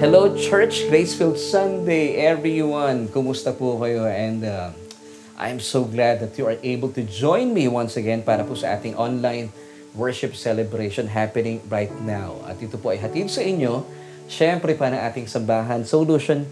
[0.00, 3.12] Hello Church, Graceful Sunday everyone.
[3.12, 4.08] Kumusta po kayo?
[4.08, 4.72] And uh,
[5.36, 8.80] I'm so glad that you are able to join me once again para po sa
[8.80, 9.52] ating online
[9.92, 12.40] worship celebration happening right now.
[12.48, 13.84] At ito po ay hatid sa inyo,
[14.24, 16.48] syempre pa ng ating sambahan Solution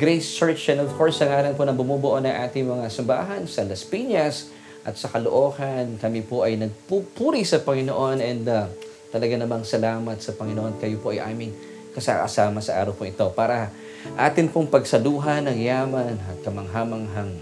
[0.00, 0.72] Grace Church.
[0.72, 4.48] And of course, sa ngalan po na bumubuo na ating mga sambahan sa Las Piñas
[4.88, 6.00] at sa Caloocan.
[6.00, 8.72] Kami po ay nagpupuri sa Panginoon and uh,
[9.12, 10.80] talaga namang salamat sa Panginoon.
[10.80, 13.72] Kayo po ay aming kasama sa araw po ito para
[14.20, 17.32] atin pong pagsaluhan ng yaman at kamanghamanghang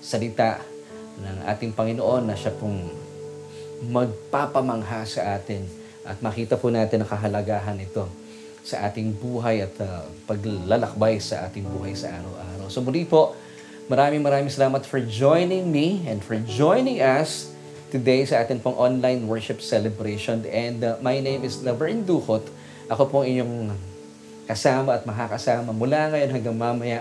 [0.00, 0.64] salita
[1.20, 2.88] ng ating Panginoon na siya pong
[3.84, 5.64] magpapamangha sa atin
[6.04, 8.08] at makita po natin ang kahalagahan ito
[8.60, 12.68] sa ating buhay at uh, paglalakbay sa ating buhay sa araw-araw.
[12.68, 13.36] So muli po,
[13.88, 17.52] maraming maraming salamat for joining me and for joining us
[17.88, 20.44] today sa atin pong online worship celebration.
[20.46, 22.44] And uh, my name is Laverne Duhot.
[22.92, 23.74] Ako pong inyong
[24.50, 27.00] kasama at makakasama mula ngayon hanggang mamaya.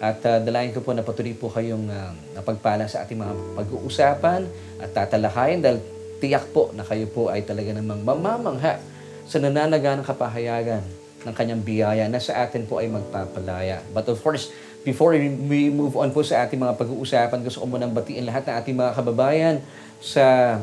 [0.00, 4.48] At uh, dalayan ko po na patuloy po kayong uh, napagpala sa ating mga pag-uusapan
[4.80, 5.78] at tatalakayin dahil
[6.18, 8.80] tiyak po na kayo po ay talaga namang mamamangha
[9.28, 10.82] sa nananaga ng kapahayagan
[11.20, 13.84] ng kanyang biyaya na sa atin po ay magpapalaya.
[13.92, 14.48] But of course,
[14.82, 18.54] before we move on po sa ating mga pag-uusapan, gusto ko munang batiin lahat ng
[18.56, 19.56] ating mga kababayan
[20.00, 20.58] sa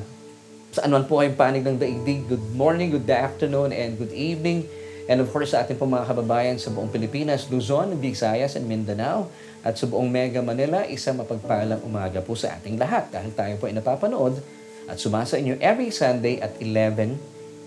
[0.73, 2.25] sa anuan po kayong panig ng daigdig.
[2.25, 4.65] Good morning, good afternoon, and good evening.
[5.07, 9.31] And of course, sa ating pong mga kababayan sa buong Pilipinas, Luzon, Visayas, and Mindanao,
[9.63, 13.71] at sa buong Mega Manila, isang mapagpalang umaga po sa ating lahat dahil tayo po
[13.71, 14.35] ay napapanood
[14.87, 17.15] at sumasa inyo every Sunday at 11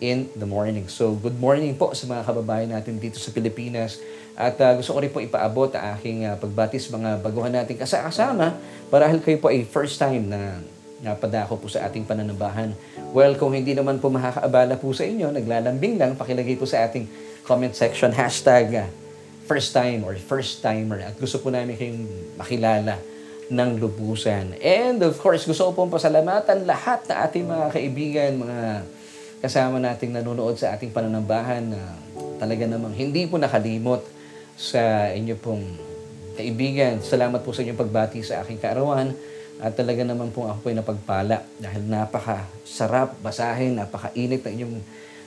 [0.04, 0.88] in the morning.
[0.88, 4.00] So, good morning po sa mga kababayan natin dito sa Pilipinas.
[4.36, 8.56] At uh, gusto ko rin po ipaabot ang aking uh, pagbatis mga baguhan natin kasama
[8.88, 10.60] para kayo po ay first time na
[11.00, 12.76] napadako po sa ating pananabahan.
[13.16, 17.08] Well, kung hindi naman po makakaabala po sa inyo, naglalambing lang, pakilagay po sa ating
[17.44, 18.88] comment section, hashtag uh,
[19.50, 21.02] first time or first timer.
[21.02, 22.02] At gusto po namin kayong
[22.38, 23.02] makilala
[23.50, 24.54] ng lubusan.
[24.62, 28.60] And of course, gusto ko pong pasalamatan lahat na ating mga kaibigan, mga
[29.42, 31.98] kasama nating nanonood sa ating pananambahan na
[32.38, 34.06] talaga namang hindi po nakalimot
[34.54, 35.64] sa inyo pong
[36.38, 37.02] kaibigan.
[37.02, 39.10] Salamat po sa inyong pagbati sa aking kaarawan.
[39.60, 44.76] At talaga naman po ako ay napagpala dahil napaka sarap basahin, napaka-init na inyong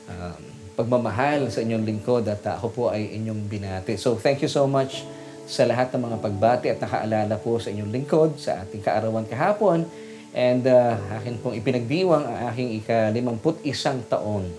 [0.09, 0.37] uh,
[0.73, 3.93] pagmamahal sa inyong lingkod at uh, ako po ay inyong binati.
[3.97, 5.05] So thank you so much
[5.45, 9.85] sa lahat ng mga pagbati at nakaalala po sa inyong lingkod sa ating kaarawan kahapon.
[10.33, 14.49] And uh, akin pong ipinagdiwang ang aking ika-limamput isang taon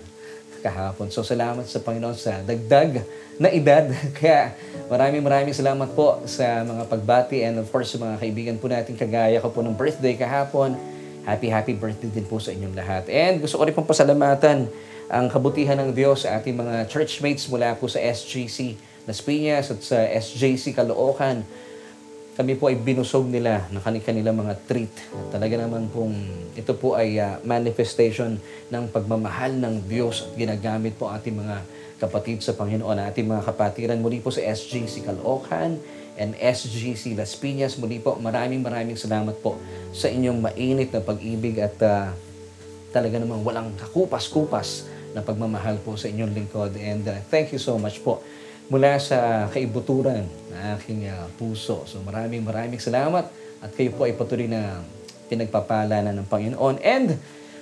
[0.62, 1.10] kahapon.
[1.10, 3.02] So salamat sa Panginoon sa dagdag
[3.36, 3.90] na edad.
[4.18, 4.54] Kaya
[4.86, 8.94] maraming maraming salamat po sa mga pagbati and of course sa mga kaibigan po natin
[8.94, 10.78] kagaya ko po ng birthday kahapon.
[11.26, 13.08] Happy, happy birthday din po sa inyong lahat.
[13.10, 14.68] And gusto ko rin pong pasalamatan
[15.14, 18.74] ang kabutihan ng Diyos sa ating mga churchmates mula po sa SGC
[19.06, 21.46] Las Piñas at sa SJC Caloocan.
[22.34, 24.90] Kami po ay binusog nila ng kanilang mga treat.
[25.30, 26.18] Talaga naman pong
[26.58, 28.42] ito po ay uh, manifestation
[28.74, 31.62] ng pagmamahal ng Diyos at ginagamit po ating mga
[32.02, 35.78] kapatid sa Panginoon, ating mga kapatiran muli po sa SGC Caloocan
[36.18, 37.78] and SGC Las Piñas.
[37.78, 39.62] Muli po, maraming maraming salamat po
[39.94, 42.10] sa inyong mainit na pag-ibig at uh,
[42.90, 46.74] talaga namang walang kakupas-kupas na pagmamahal po sa inyong lingkod.
[46.76, 48.20] And uh, thank you so much po
[48.68, 51.86] mula sa kaibuturan ng aking uh, puso.
[51.86, 53.30] So maraming maraming salamat
[53.62, 54.82] at kayo po ay patuloy na
[55.30, 56.82] pinagpapala na ng Panginoon.
[56.82, 57.16] And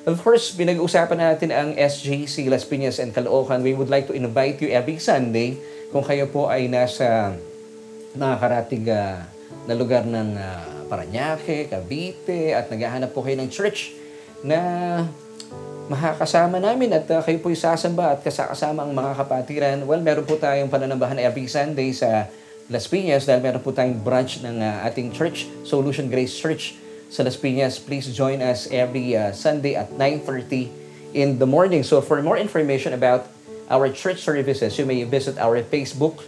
[0.08, 3.62] of course, pinag-usapan natin ang SJC Las Piñas and Caloocan.
[3.62, 5.60] We would like to invite you every Sunday
[5.92, 7.36] kung kayo po ay nasa
[8.16, 9.22] nakakarating uh,
[9.68, 13.96] na lugar ng uh, Paranaque, Cavite at naghahanap po kayo ng church
[14.44, 14.58] na
[15.90, 19.78] makakasama namin at uh, kayo po'y sasamba at kasama ang mga kapatiran.
[19.82, 22.30] Well, meron po tayong pananambahan every Sunday sa
[22.70, 26.78] Las Piñas dahil meron po tayong branch ng uh, ating church, Solution Grace Church
[27.10, 27.82] sa Las Piñas.
[27.82, 30.70] Please join us every uh, Sunday at 9.30
[31.12, 31.82] in the morning.
[31.82, 33.28] So for more information about
[33.66, 36.24] our church services, you may visit our Facebook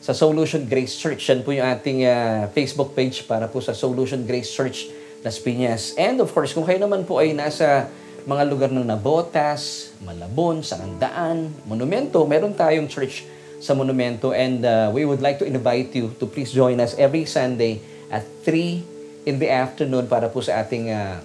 [0.00, 1.28] sa Solution Grace Church.
[1.28, 4.88] Yan po yung ating uh, Facebook page para po sa Solution Grace Church
[5.20, 5.92] Las Piñas.
[6.00, 7.92] And of course, kung kayo naman po ay nasa
[8.28, 12.24] mga lugar ng Nabotas, Malabon, Sarandaan, Monumento.
[12.28, 13.24] Meron tayong church
[13.60, 17.28] sa Monumento and uh, we would like to invite you to please join us every
[17.28, 21.20] Sunday at 3 in the afternoon para po sa ating uh,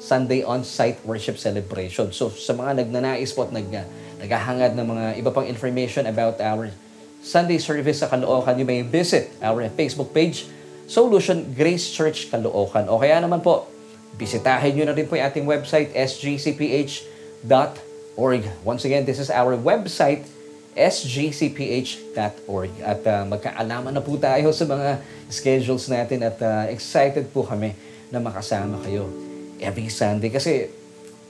[0.00, 2.12] Sunday on-site worship celebration.
[2.12, 3.84] So sa mga nagnanais po at nag, uh,
[4.20, 6.72] naghahangad ng mga iba pang information about our
[7.24, 10.44] Sunday service sa Caloocan, you may visit our Facebook page,
[10.84, 12.84] Solution Grace Church Caloocan.
[12.92, 13.64] O kaya naman po,
[14.14, 17.02] Bisitahin nyo na rin po yung ating website, sgcph.org.
[18.62, 20.22] Once again, this is our website,
[20.78, 22.70] sgcph.org.
[22.78, 27.74] At uh, magkaalaman na po tayo sa mga schedules natin at uh, excited po kami
[28.14, 29.10] na makasama kayo
[29.58, 30.70] every Sunday kasi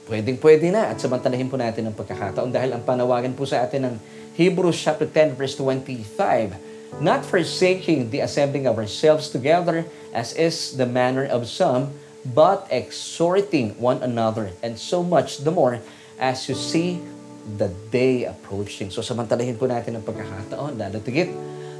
[0.05, 3.89] pwedeng pwede na at samantalahin po natin ang pagkakataon dahil ang panawagan po sa atin
[3.89, 3.95] ng
[4.37, 9.81] Hebrews chapter 10 verse 25 not forsaking the assembling of ourselves together
[10.13, 11.89] as is the manner of some
[12.33, 15.77] but exhorting one another and so much the more
[16.17, 16.97] as you see
[17.45, 18.89] the day approaching.
[18.89, 21.29] So samantalahin po natin ang pagkakataon, lalo tigit,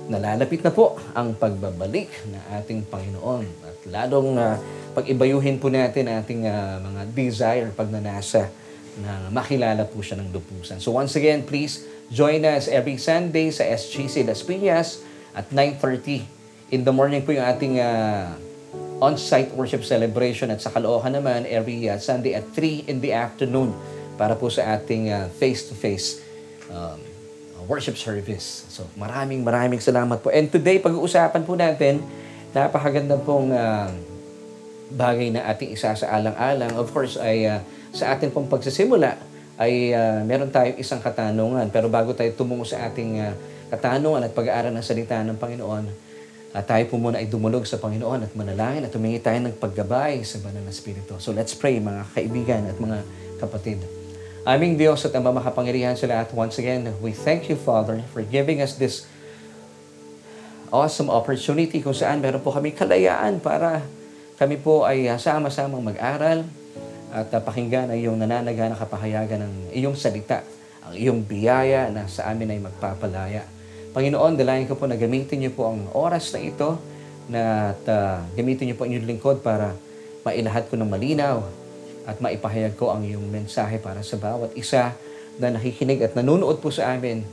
[0.05, 3.45] nalalapit na po ang pagbabalik ng ating Panginoon.
[3.65, 4.61] At lalong uh,
[4.93, 8.53] pag-ibayuhin po natin ating uh, mga desire pagnanasa
[9.01, 10.77] na makilala po siya ng lupusan.
[10.77, 11.83] So once again, please
[12.13, 15.01] join us every Sunday sa SGC Las Piñas
[15.33, 16.21] at 9.30.
[16.69, 18.37] In the morning po yung ating uh,
[19.03, 23.75] on-site worship celebration at sa Caloocan naman every uh, Sunday at 3 in the afternoon
[24.15, 26.23] para po sa ating uh, face-to-face
[26.71, 26.99] um,
[27.67, 28.63] worship service.
[28.71, 30.31] So maraming maraming salamat po.
[30.31, 31.99] And today, pag-uusapan po natin,
[32.55, 33.91] napakaganda pong uh,
[34.93, 36.77] bagay na ating isa sa alang-alang.
[36.77, 37.59] Of course, ay uh,
[37.91, 39.17] sa ating pong pagsisimula,
[39.59, 41.67] ay uh, meron tayong isang katanungan.
[41.73, 43.33] Pero bago tayo tumungo sa ating uh,
[43.73, 45.85] katanungan at pag-aaral ng salita ng Panginoon,
[46.55, 50.23] uh, tayo po muna ay dumulog sa Panginoon at manalangin at humingi tayo ng paggabay
[50.23, 51.19] sa banal na Espiritu.
[51.19, 53.03] So let's pray mga kaibigan at mga
[53.43, 53.83] kapatid.
[54.47, 58.61] Aming Diyos at Ama makapangyarihan sa lahat, once again, we thank you, Father, for giving
[58.61, 59.09] us this
[60.69, 63.81] awesome opportunity kung saan meron po kami kalayaan para
[64.37, 66.45] kami po ay sama-samang mag-aral
[67.09, 70.43] at uh, pakinggan ang iyong nananaga na kapahayagan ng iyong salita,
[70.83, 73.54] ang iyong biyaya na sa amin ay magpapalaya.
[73.95, 76.75] Panginoon, dalayan ko po na gamitin niyo po ang oras na ito
[77.31, 79.71] na at, uh, gamitin niyo po inyong lingkod para
[80.27, 81.39] mailahat ko ng malinaw
[82.03, 84.91] at maipahayag ko ang iyong mensahe para sa bawat isa
[85.39, 87.23] na nakikinig at nanonood po sa amin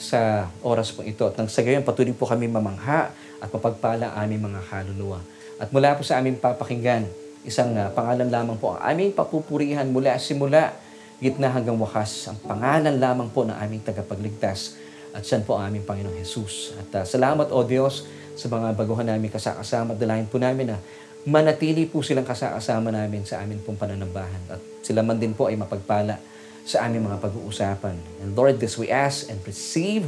[0.00, 1.28] sa oras po ito.
[1.28, 3.12] At nang sa gayon, patuloy po kami mamangha
[3.44, 5.20] at mapagpala ang aming mga kaluluwa.
[5.60, 7.04] At mula po sa aming papakinggan,
[7.44, 10.72] isang uh, pangalan lamang po ang aming papupurihan mula simula,
[11.20, 12.32] gitna hanggang wakas.
[12.32, 14.87] Ang pangalan lamang po ng aming tagapagligtas
[15.18, 16.78] at siyan po ang aming Panginoong Jesus.
[16.78, 18.06] At uh, salamat o Diyos
[18.38, 19.98] sa mga baguhan namin kasakasama.
[19.98, 20.78] Dalayan po namin na
[21.26, 25.58] manatili po silang kasakasama namin sa amin pong pananambahan at sila man din po ay
[25.58, 26.22] mapagpala
[26.62, 27.98] sa aming mga pag-uusapan.
[28.22, 30.06] And Lord, this we ask and receive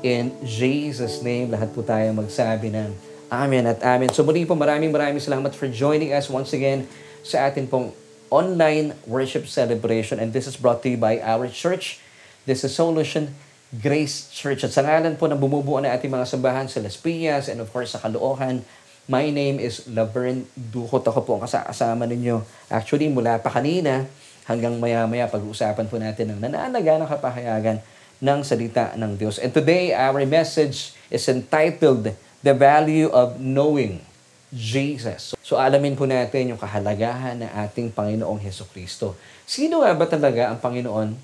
[0.00, 1.52] in Jesus' name.
[1.52, 2.96] Lahat po tayo magsabi ng
[3.28, 4.08] Amen at Amen.
[4.08, 6.88] So muli po maraming maraming salamat for joining us once again
[7.20, 7.92] sa atin pong
[8.32, 12.00] online worship celebration and this is brought to you by our church.
[12.48, 13.34] This is Solution
[13.74, 14.62] Grace Church.
[14.62, 17.70] At sa ngalan po ng bumubuo na ating mga sambahan sa Las Piñas and of
[17.74, 18.62] course sa Caloocan,
[19.06, 21.06] My name is Laverne Ducot.
[21.06, 22.42] Ako po ang kasama ninyo.
[22.66, 24.02] Actually, mula pa kanina
[24.50, 27.78] hanggang maya-maya pag-uusapan po natin ng nananaga ng kapahayagan
[28.18, 29.38] ng salita ng Diyos.
[29.38, 34.02] And today, our message is entitled The Value of Knowing
[34.50, 35.38] Jesus.
[35.38, 39.14] So, alamin po natin yung kahalagahan ng ating Panginoong Heso Kristo.
[39.46, 41.14] Sino nga ba talaga ang Panginoon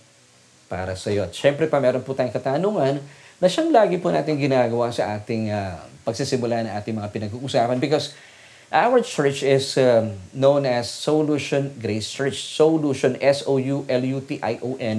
[0.73, 1.29] para sa iyo?
[1.29, 2.97] At syempre pa, meron po tayong katanungan
[3.37, 5.77] na siyang lagi po natin ginagawa sa ating uh,
[6.09, 8.17] pagsisimula ng ating mga pinag-uusapan because
[8.73, 12.41] our church is um, known as Solution Grace Church.
[12.41, 14.99] Solution, S-O-U-L-U-T-I-O-N.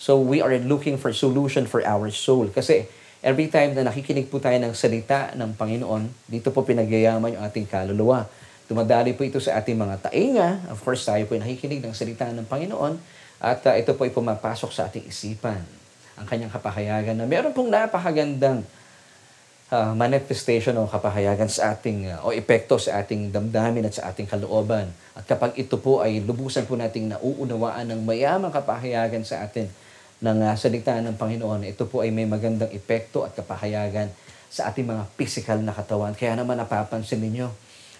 [0.00, 2.48] So we are looking for solution for our soul.
[2.48, 2.88] Kasi
[3.20, 7.68] every time na nakikinig po tayo ng salita ng Panginoon, dito po pinagyayaman yung ating
[7.68, 8.24] kaluluwa.
[8.64, 10.64] Dumadali po ito sa ating mga tainga.
[10.72, 13.19] Of course, tayo po nakikinig ng salita ng Panginoon.
[13.40, 15.64] At uh, ito po ay pumapasok sa ating isipan
[16.20, 18.60] ang kanyang kapahayagan na meron pong napakagandang
[19.72, 24.28] uh, manifestation o kapahayagan sa ating uh, o epekto sa ating damdamin at sa ating
[24.28, 24.92] kalooban.
[25.16, 29.72] At kapag ito po ay lubusan po nating nauunawaan ng mayamang kapahayagan sa atin
[30.20, 34.12] ng uh, salita ng Panginoon, ito po ay may magandang epekto at kapahayagan
[34.52, 36.12] sa ating mga physical na katawan.
[36.12, 37.48] Kaya naman napapansin ninyo,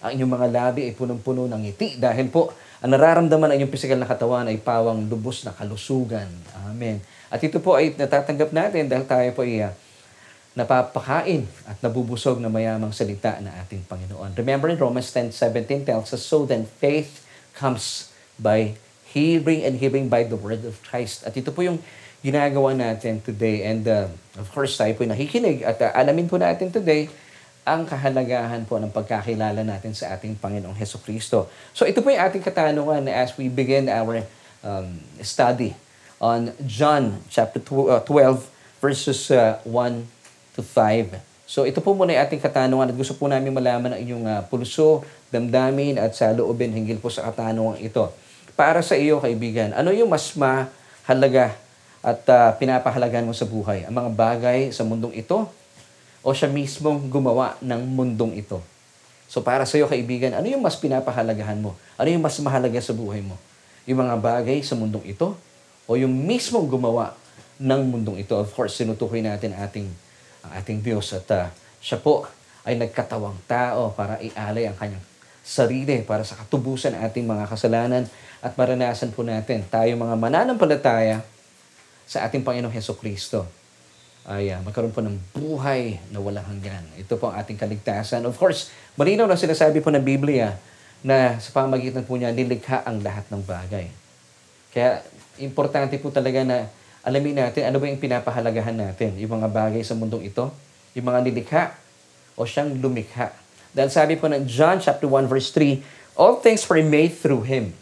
[0.04, 4.00] ang inyong mga labi ay punong-puno ng ngiti dahil po ang nararamdaman ng inyong physical
[4.00, 6.28] na katawan ay pawang lubos na kalusugan.
[6.64, 7.04] Amen.
[7.28, 9.72] At ito po ay natatanggap natin dahil tayo po ay uh,
[10.56, 14.34] napapakain at nabubusog na mayamang salita na ating Panginoon.
[14.34, 17.22] Remember in Romans 10:17 tells us, So then faith
[17.52, 18.10] comes
[18.40, 18.74] by
[19.12, 21.28] hearing and hearing by the word of Christ.
[21.28, 21.84] At ito po yung
[22.24, 23.64] ginagawa natin today.
[23.64, 24.08] And uh,
[24.40, 27.12] of course, tayo po nakikinig at uh, alamin po natin today
[27.64, 31.46] ang kahalagahan po ng pagkakilala natin sa ating Panginoong Heso Kristo.
[31.76, 34.24] So ito po yung ating katanungan as we begin our
[34.64, 35.76] um, study
[36.16, 38.40] on John chapter 12 uh,
[38.80, 39.92] verses 1 uh,
[40.56, 41.20] to 5.
[41.44, 44.40] So ito po muna yung ating katanungan at gusto po namin malaman ang inyong uh,
[44.48, 48.08] pulso, damdamin at sa loobin hinggil po sa katanungan ito.
[48.56, 51.52] Para sa iyo kaibigan, ano yung mas mahalaga
[52.00, 53.84] at uh, pinapahalagan mo sa buhay?
[53.84, 55.59] Ang mga bagay sa mundong ito
[56.20, 58.60] o siya mismong gumawa ng mundong ito?
[59.30, 61.78] So para sa iyo kaibigan, ano yung mas pinapahalagahan mo?
[61.94, 63.38] Ano yung mas mahalaga sa buhay mo?
[63.86, 65.38] Yung mga bagay sa mundong ito
[65.86, 67.14] o yung mismong gumawa
[67.62, 68.34] ng mundong ito?
[68.34, 69.86] Of course, sinutukoy natin ating
[70.58, 71.46] ating Diyos at uh,
[71.78, 72.26] siya po
[72.64, 75.04] ay nagkatawang tao para ialay ang kanyang
[75.40, 78.04] sarili para sa katubusan ng ating mga kasalanan
[78.40, 81.24] at maranasan po natin tayo mga mananampalataya
[82.04, 83.59] sa ating Panginoong Heso Kristo
[84.28, 86.84] ay uh, magkaroon po ng buhay na walang hanggan.
[87.00, 88.24] Ito po ang ating kaligtasan.
[88.28, 88.68] Of course,
[89.00, 90.60] malinaw na sinasabi po ng Biblia
[91.00, 93.88] na sa pamagitan po niya nilikha ang lahat ng bagay.
[94.70, 95.00] Kaya
[95.40, 96.68] importante po talaga na
[97.00, 100.52] alamin natin ano ba yung pinapahalagahan natin, yung mga bagay sa mundong ito,
[100.92, 101.62] yung mga nilikha
[102.36, 103.32] o siyang lumikha.
[103.72, 105.80] Dahil sabi po ng John chapter 1 verse 3,
[106.20, 107.72] All things were made through Him.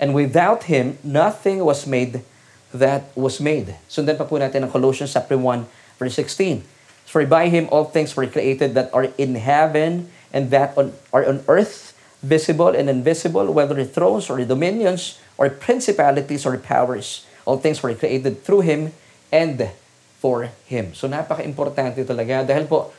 [0.00, 2.24] And without Him, nothing was made
[2.72, 3.76] that was made.
[3.88, 5.64] Sundan pa po natin ang Colossians chapter 1
[5.96, 6.64] verse 16.
[7.08, 11.24] For by him all things were created that are in heaven and that on, are
[11.24, 17.24] on earth, visible and invisible, whether thrones or dominions or principalities or powers.
[17.48, 18.92] All things were created through him
[19.32, 19.72] and
[20.20, 20.92] for him.
[20.92, 22.92] So napaka-importante talaga dahil po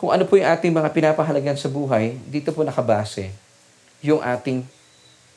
[0.00, 3.34] kung ano po yung ating mga pinapahalagan sa buhay, dito po nakabase
[4.00, 4.64] yung ating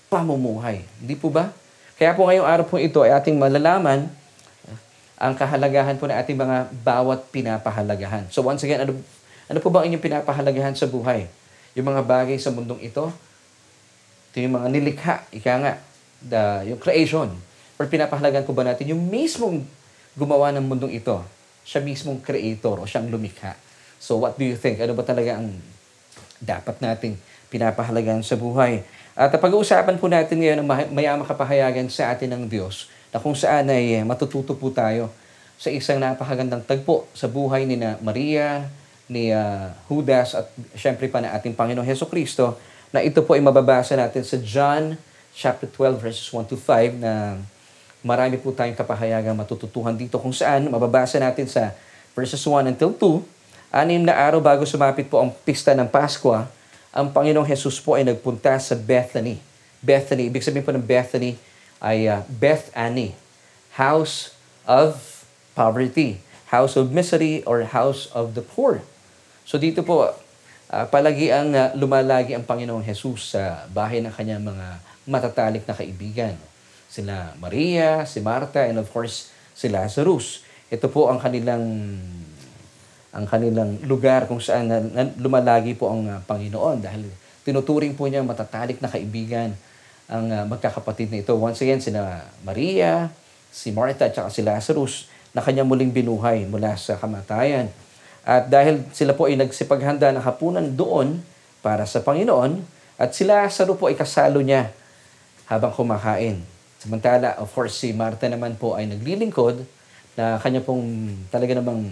[0.07, 0.87] pamumuhay.
[1.03, 1.51] Hindi po ba?
[1.97, 4.09] Kaya po ngayong araw po ito ay ating malalaman
[5.23, 8.27] ang kahalagahan po ng ating mga bawat pinapahalagahan.
[8.27, 8.97] So once again, ano,
[9.47, 11.31] ano po ba ang inyong pinapahalagahan sa buhay?
[11.79, 13.07] Yung mga bagay sa mundong ito?
[14.33, 15.73] Ito yung mga nilikha, ika nga,
[16.19, 17.31] the, yung creation.
[17.79, 19.63] Or pinapahalagahan po ba natin yung mismong
[20.17, 21.23] gumawa ng mundong ito?
[21.63, 23.55] Siya mismong creator o siyang lumikha.
[24.03, 24.83] So what do you think?
[24.83, 25.55] Ano ba talaga ang
[26.43, 27.15] dapat nating
[27.47, 28.83] pinapahalagahan sa buhay?
[29.13, 33.69] At pag-uusapan po natin ngayon ang mayamang kapahayagan sa atin ng Diyos na kung saan
[33.69, 35.13] ay matututo po tayo
[35.61, 38.65] sa isang napakagandang tagpo sa buhay ni na Maria,
[39.05, 42.57] ni uh, Judas at syempre pa na ating Panginoong Heso Kristo
[42.89, 44.97] na ito po ay mababasa natin sa John
[45.33, 47.37] chapter 12 verses 1 to 5 na
[48.01, 51.73] marami po tayong kapahayagang matututuhan dito kung saan mababasa natin sa
[52.17, 53.21] verses 1 until 2
[53.73, 56.33] anim na araw bago sumapit po ang pista ng Pasko
[56.93, 59.41] ang Panginoong Jesus po ay nagpunta sa Bethany.
[59.81, 61.35] Bethany, ibig sabihin po ng Bethany
[61.81, 63.17] ay uh, Bethany,
[63.73, 64.37] house
[64.69, 65.25] of
[65.57, 66.21] poverty,
[66.53, 68.85] house of misery, or house of the poor.
[69.43, 70.13] So dito po,
[70.69, 74.67] uh, palagi ang uh, lumalagi ang Panginoong Jesus sa bahay ng kanyang mga
[75.09, 76.37] matatalik na kaibigan.
[76.93, 80.45] Sila Maria, si Marta, and of course, si Lazarus.
[80.69, 81.65] Ito po ang kanilang
[83.13, 87.05] ang kanilang lugar kung saan na, na, lumalagi po ang uh, Panginoon dahil
[87.45, 89.53] tinuturing po niya matatalik na kaibigan
[90.09, 91.37] ang uh, magkakapatid na ito.
[91.37, 93.13] Once again, sina Maria,
[93.53, 97.69] si Martha at si Lazarus na kanya muling binuhay mula sa kamatayan.
[98.25, 101.21] At dahil sila po ay nagsipaghanda ng hapunan doon
[101.61, 102.65] para sa Panginoon,
[102.97, 104.73] at si Lazaro po ay kasalo niya
[105.49, 106.41] habang kumakain.
[106.81, 109.63] Samantala, of course, si Martha naman po ay naglilingkod
[110.13, 111.89] na kanya pong talaga namang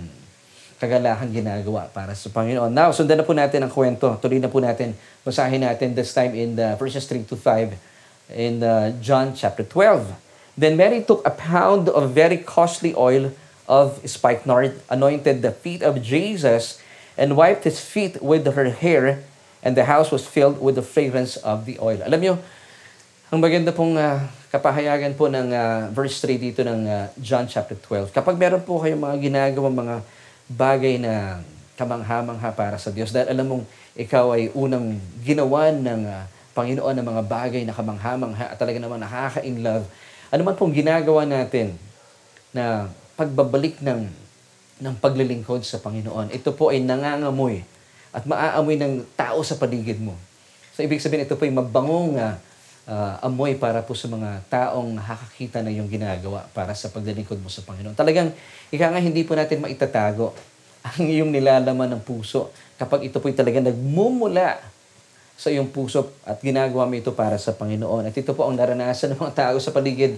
[0.81, 2.73] kagalahan ginagawa para sa Panginoon.
[2.73, 4.17] Now, sundan na po natin ang kwento.
[4.17, 4.97] Tuloy na po natin.
[5.21, 7.77] Basahin natin this time in the verses 3 to 5
[8.33, 10.09] in uh, John chapter 12.
[10.57, 13.29] Then Mary took a pound of very costly oil
[13.69, 16.81] of spikenard, anointed the feet of Jesus,
[17.13, 19.21] and wiped his feet with her hair,
[19.61, 22.01] and the house was filled with the fragrance of the oil.
[22.01, 22.33] Alam nyo,
[23.29, 27.77] ang maganda pong uh, kapahayagan po ng uh, verse 3 dito ng uh, John chapter
[27.77, 28.11] 12.
[28.11, 29.95] Kapag meron po kayong mga ginagawang mga
[30.55, 31.39] bagay na
[31.79, 33.09] kamangha-mangha para sa Diyos.
[33.09, 33.63] Dahil alam mong
[33.97, 38.99] ikaw ay unang ginawa ng uh, Panginoon ng mga bagay na kamangha-mangha at talaga naman
[38.99, 39.87] nakaka-in love.
[40.31, 41.75] Ano man pong ginagawa natin
[42.51, 44.07] na pagbabalik ng,
[44.83, 47.63] ng paglilingkod sa Panginoon, ito po ay nangangamoy
[48.11, 50.15] at maaamoy ng tao sa paligid mo.
[50.75, 52.35] So, ibig sabihin, ito po ay mabangong uh,
[52.87, 57.49] uh, amoy para po sa mga taong nakakakita na yung ginagawa para sa paglilingkod mo
[57.51, 57.93] sa Panginoon.
[57.93, 58.33] Talagang,
[58.73, 60.33] ika nga, hindi po natin maitatago
[60.81, 62.49] ang iyong nilalaman ng puso
[62.81, 64.57] kapag ito po'y talaga nagmumula
[65.37, 68.09] sa iyong puso at ginagawa mo ito para sa Panginoon.
[68.09, 70.17] At ito po ang naranasan ng mga tao sa paligid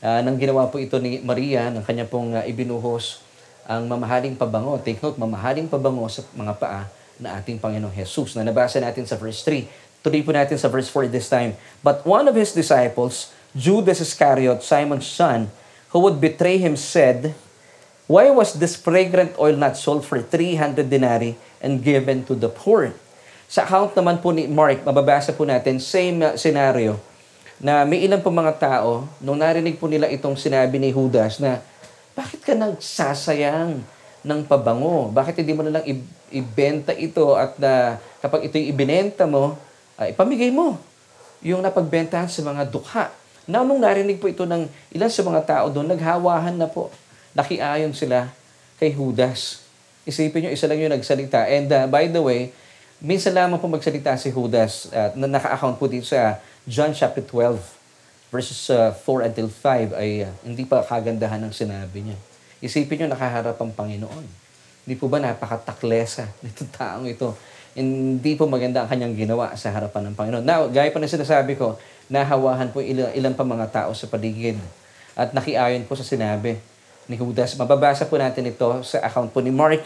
[0.00, 3.20] uh, nang ginawa po ito ni Maria, ng kanya pong uh, ibinuhos
[3.68, 4.80] ang mamahaling pabango.
[4.80, 6.82] Take note, mamahaling pabango sa mga paa
[7.20, 9.62] na ating Panginoong Jesus na nabasa natin sa verse 3
[10.02, 11.54] Tuloy po natin sa verse 4 this time.
[11.80, 15.54] But one of his disciples, Judas Iscariot, Simon's son,
[15.94, 17.38] who would betray him, said,
[18.10, 22.98] Why was this fragrant oil not sold for 300 denarii and given to the poor?
[23.46, 26.98] Sa account naman po ni Mark, mababasa po natin, same uh, scenario,
[27.62, 31.62] na may ilan po mga tao, nung narinig po nila itong sinabi ni Judas na
[32.16, 33.78] bakit ka nagsasayang
[34.26, 35.12] ng pabango?
[35.14, 36.04] Bakit hindi mo na lang i-
[36.34, 39.54] ibenta ito at na kapag ito'y ibinenta mo,
[40.02, 40.78] uh, ipamigay mo
[41.42, 43.10] yung napagbentahan sa mga dukha.
[43.46, 46.90] Na nung narinig po ito ng ilan sa mga tao doon, naghawahan na po.
[47.34, 48.30] Nakiayon sila
[48.78, 49.66] kay Judas.
[50.06, 51.46] Isipin nyo, isa lang yung nagsalita.
[51.50, 52.54] And uh, by the way,
[53.02, 57.58] minsan lamang po magsalita si Judas uh, na naka-account po dito sa John chapter 12
[58.30, 62.18] verses uh, 4 until 5 ay uh, hindi pa kagandahan ng sinabi niya.
[62.62, 64.24] Isipin nyo, nakaharap ang Panginoon.
[64.86, 67.34] Hindi po ba napakataklesa nito taong ito?
[67.72, 70.44] Hindi po maganda ang kanyang ginawa sa harapan ng Panginoon.
[70.44, 71.80] Now, gaya pa na sinasabi ko,
[72.12, 74.60] nahawahan po ilan, ilan pa mga tao sa paligid.
[75.16, 76.60] At nakiayon po sa sinabi
[77.08, 77.56] ni Judas.
[77.56, 79.80] Mababasa po natin ito sa account po ni Mark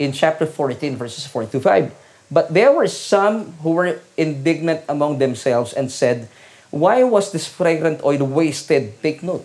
[0.00, 1.90] in chapter 14 verses 4 to 5.
[2.30, 6.30] But there were some who were indignant among themselves and said,
[6.70, 8.94] Why was this fragrant oil wasted?
[9.02, 9.42] Take note.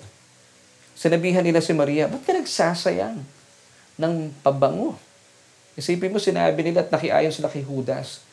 [0.93, 3.25] Sinabihan nila si Maria, ba't ka nagsasayang
[3.97, 4.13] ng
[4.45, 4.95] pabango?
[5.75, 8.23] Isipin mo, sinabi nila at nakiayon sila kay Judas.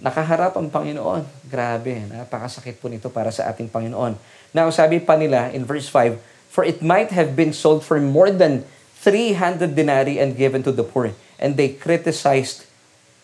[0.00, 1.24] Nakaharap ang Panginoon.
[1.48, 4.16] Grabe, napakasakit po nito para sa ating Panginoon.
[4.56, 6.16] Now, sabi pa nila in verse 5,
[6.48, 8.64] For it might have been sold for more than
[9.04, 11.12] 300 denarii and given to the poor.
[11.36, 12.64] And they criticized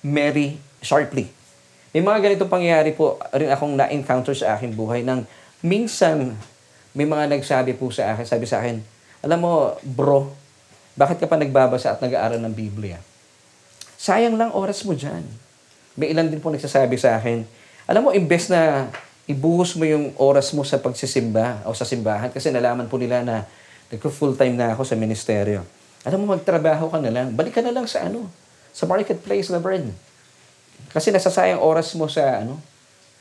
[0.04, 1.32] Mary sharply.
[1.96, 5.24] May mga ganitong pangyayari po rin akong na-encounter sa aking buhay nang
[5.64, 6.36] minsan
[6.92, 8.84] may mga nagsabi po sa akin, sabi sa akin,
[9.24, 10.28] alam mo, bro,
[10.92, 13.00] bakit ka pa nagbabasa at nag-aaral ng Biblia?
[13.96, 15.24] Sayang lang oras mo dyan.
[15.96, 17.44] May ilan din po nagsasabi sa akin,
[17.88, 18.88] alam mo, imbes na
[19.26, 23.46] ibuhos mo yung oras mo sa pagsisimba o sa simbahan kasi nalaman po nila na
[23.92, 25.62] nagko-full time na ako sa ministeryo.
[26.02, 27.30] Alam mo, magtrabaho ka na lang.
[27.32, 28.26] Balik ka na lang sa ano,
[28.74, 29.86] sa marketplace na bread.
[30.90, 32.58] Kasi nasasayang oras mo sa ano,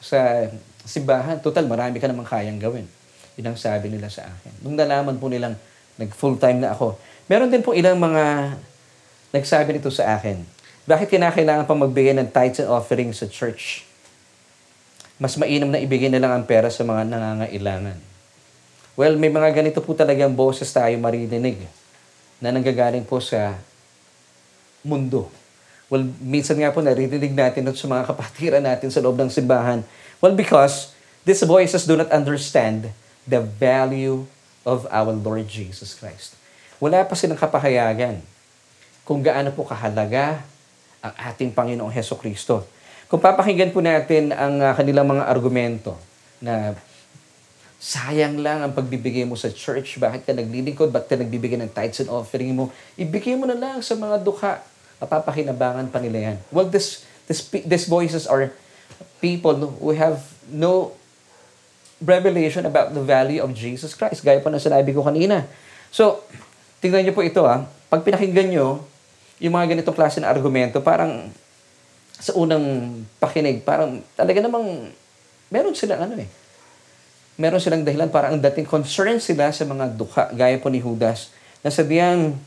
[0.01, 0.49] sa
[0.83, 1.37] simbahan.
[1.39, 2.89] Total, marami ka namang kayang gawin.
[3.37, 4.65] Yun ang sabi nila sa akin.
[4.65, 5.55] Nung nalaman po nilang
[6.00, 6.95] nag full time na ako.
[7.31, 8.55] Meron din po ilang mga
[9.31, 10.43] nagsabi nito sa akin.
[10.83, 13.87] Bakit kinakailangan pa magbigay ng tithes and offerings sa church?
[15.22, 17.98] Mas mainam na ibigay na lang ang pera sa mga nangangailangan.
[19.00, 21.63] Well, may mga ganito po talagang boses tayo maririnig
[22.44, 23.55] na nanggagaling po sa
[24.83, 25.29] mundo.
[25.87, 29.85] Well, minsan nga po naririnig natin sa mga kapatiran natin sa loob ng simbahan.
[30.20, 30.92] Well, because
[31.24, 32.92] these voices do not understand
[33.29, 34.25] the value
[34.65, 36.37] of our Lord Jesus Christ.
[36.81, 38.21] Wala pa silang kapahayagan
[39.05, 40.41] kung gaano po kahalaga
[41.01, 42.65] ang ating Panginoong Heso Kristo.
[43.09, 45.97] Kung papakinggan po natin ang uh, kanilang mga argumento
[46.39, 46.77] na
[47.81, 52.05] sayang lang ang pagbibigay mo sa church, bakit ka naglilingkod, bakit ka nagbibigay ng tithes
[52.05, 54.61] and offering mo, ibigay mo na lang sa mga dukha
[55.01, 56.37] mapapakinabangan pa nila yan.
[56.53, 58.53] Well, this, this, these voices are
[59.17, 60.93] people who have no
[62.01, 64.25] revelation about the value of Jesus Christ.
[64.25, 65.46] Gaya po na sinabi ko kanina.
[65.94, 66.25] So,
[66.81, 67.70] tingnan niyo po ito ah.
[67.87, 68.81] Pag pinakinggan niyo,
[69.42, 71.29] yung mga ganitong klase ng argumento, parang
[72.22, 74.94] sa unang pakinig, parang talaga namang
[75.50, 76.29] meron silang ano eh.
[77.42, 81.33] Meron silang dahilan para ang dating concern sila sa mga dukha, gaya po ni Judas,
[81.66, 82.37] na sabihan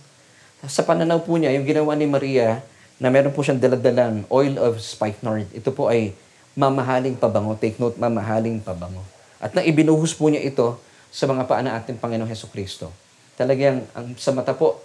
[0.65, 2.63] sa pananaw po niya, yung ginawa ni Maria,
[3.03, 5.51] na meron po siyang daladalang oil of spikenard.
[5.51, 6.15] Ito po ay
[6.55, 7.59] mamahaling pabango.
[7.59, 9.14] Take note, mamahaling pabango.
[9.45, 10.81] At nang ibinuhos po niya ito
[11.13, 12.89] sa mga paa ng ating Panginoong Heso Kristo.
[13.37, 14.81] Talagang ang, sa mata po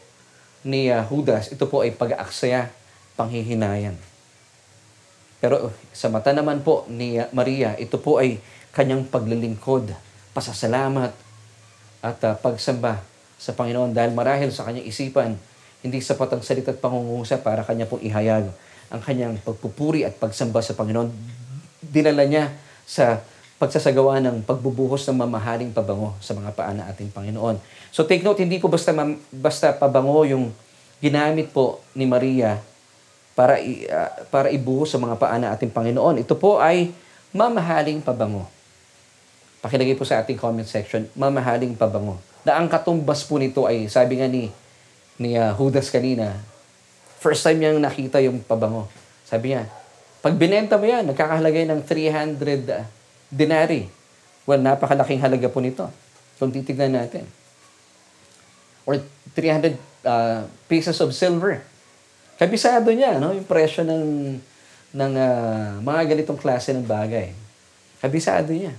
[0.68, 2.68] ni uh, Judas, ito po ay pag-aaksaya,
[3.16, 3.96] panghihinayan.
[5.40, 8.44] Pero sa mata naman po ni uh, Maria, ito po ay
[8.76, 9.96] kanyang paglilingkod,
[10.36, 11.16] pasasalamat,
[12.04, 13.00] at uh, pagsamba
[13.40, 15.40] sa Panginoon dahil marahil sa kanyang isipan,
[15.80, 18.52] hindi sapat ang salita at pangungusap para kanya pong ihayag
[18.90, 21.14] ang kanyang pagpupuri at pagsamba sa Panginoon.
[21.80, 22.52] Dinala niya
[22.84, 23.24] sa
[23.60, 27.60] pagsasagawa ng pagbubuhos ng mamahaling pabango sa mga paa ng ating Panginoon.
[27.92, 28.96] So take note, hindi po basta,
[29.36, 30.56] basta pabango yung
[31.04, 32.64] ginamit po ni Maria
[33.36, 36.24] para, i, uh, para ibuhos sa mga paa ng ating Panginoon.
[36.24, 36.96] Ito po ay
[37.36, 38.48] mamahaling pabango.
[39.60, 42.16] Pakilagay po sa ating comment section, mamahaling pabango.
[42.48, 44.48] Na ang katumbas po nito ay, sabi nga ni
[45.20, 46.40] ni uh, Judas kanina,
[47.20, 48.88] first time niyang nakita yung pabango.
[49.28, 49.68] Sabi niya,
[50.24, 52.40] pag binenta mo yan, nagkakahalagay ng 300
[52.72, 52.88] uh,
[53.30, 53.88] denari.
[54.50, 55.86] Well, napakalaking halaga po nito.
[56.42, 57.30] Kung titignan natin.
[58.84, 58.98] Or
[59.38, 61.62] 300 uh, pieces of silver.
[62.42, 63.36] Kabisado niya, no?
[63.36, 64.06] Yung presyo ng,
[64.96, 67.36] ng uh, mga ganitong klase ng bagay.
[68.02, 68.74] Kabisado niya.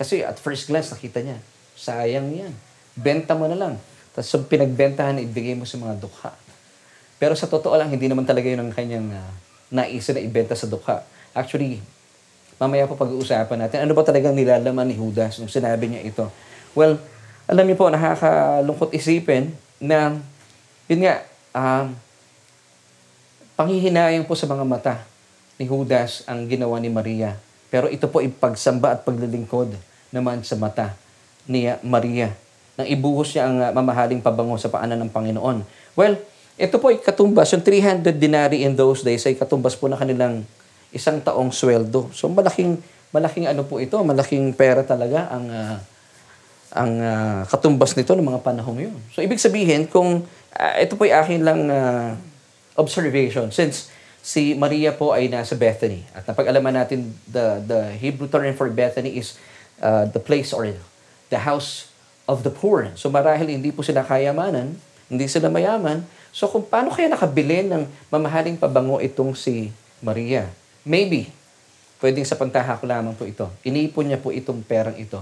[0.00, 1.36] Kasi at first glance, nakita niya,
[1.76, 2.54] sayang yan.
[2.96, 3.74] Benta mo na lang.
[4.16, 6.32] Tapos so, pinagbentahan, ibigay mo sa mga dukha.
[7.20, 9.30] Pero sa totoo lang, hindi naman talaga yun ang kanyang uh,
[9.68, 11.04] naisa na ibenta sa dukha.
[11.36, 11.84] Actually,
[12.60, 16.28] mamaya pa pag-uusapan natin, ano ba talagang nilalaman ni Judas nung sinabi niya ito?
[16.76, 17.00] Well,
[17.48, 20.20] alam niyo po, nakakalungkot isipin na,
[20.84, 21.24] yun nga,
[21.56, 21.96] um,
[23.56, 24.94] panghihinayang po sa mga mata
[25.56, 27.40] ni Judas ang ginawa ni Maria.
[27.72, 29.72] Pero ito po ay pagsamba at paglilingkod
[30.12, 30.92] naman sa mata
[31.48, 32.28] ni Maria.
[32.76, 35.64] Nang ibuhos niya ang uh, mamahaling pabango sa paanan ng Panginoon.
[35.96, 36.20] Well,
[36.60, 37.56] ito po ay katumbas.
[37.56, 40.44] Yung 300 dinari in those days ay katumbas po na kanilang
[40.90, 42.10] isang taong sweldo.
[42.14, 45.76] So malaking malaking ano po ito, malaking pera talaga ang uh,
[46.70, 48.96] ang uh, katumbas nito ng mga panahong yun.
[49.10, 50.22] So ibig sabihin kung
[50.54, 52.14] uh, ito po ay akin lang uh,
[52.78, 53.90] observation since
[54.22, 59.18] si Maria po ay nasa Bethany at napag-alaman natin the the Hebrew term for Bethany
[59.18, 59.34] is
[59.82, 60.70] uh, the place or
[61.32, 61.90] the house
[62.30, 62.94] of the poor.
[62.94, 64.78] So marahil hindi po sila kayamanan,
[65.10, 66.06] hindi sila mayaman.
[66.30, 70.46] So kung paano kaya nakabili ng mamahaling pabango itong si Maria?
[70.86, 71.28] Maybe,
[72.00, 73.46] pwedeng sa pantahak lamang po ito.
[73.64, 75.20] Inipon niya po itong perang ito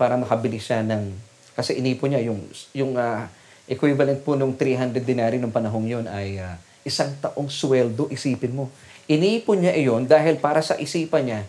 [0.00, 1.12] para makabili siya ng,
[1.52, 2.40] kasi inipon niya yung,
[2.72, 3.28] yung uh,
[3.68, 8.68] equivalent po ng 300 dinari ng panahong yon ay uh, isang taong sweldo, isipin mo.
[9.04, 11.40] Iniipon niya iyon dahil para sa isipan niya,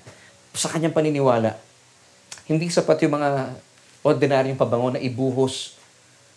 [0.56, 1.56] sa kanyang paniniwala,
[2.48, 3.56] hindi sapat yung mga
[4.04, 5.76] ordinaryong pabango na ibuhos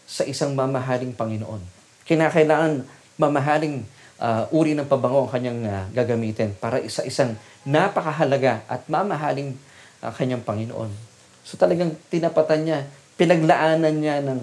[0.08, 1.60] sa isang mamahaling Panginoon.
[2.08, 2.82] Kinakailangan
[3.20, 3.84] mamahaling
[4.18, 9.54] uh, uri ng pabango ang kanyang uh, gagamitin para isa isang napakahalaga at mamahaling
[10.02, 10.90] uh, kanyang Panginoon.
[11.46, 12.78] So talagang tinapatan niya,
[13.16, 14.40] pinaglaanan niya ng,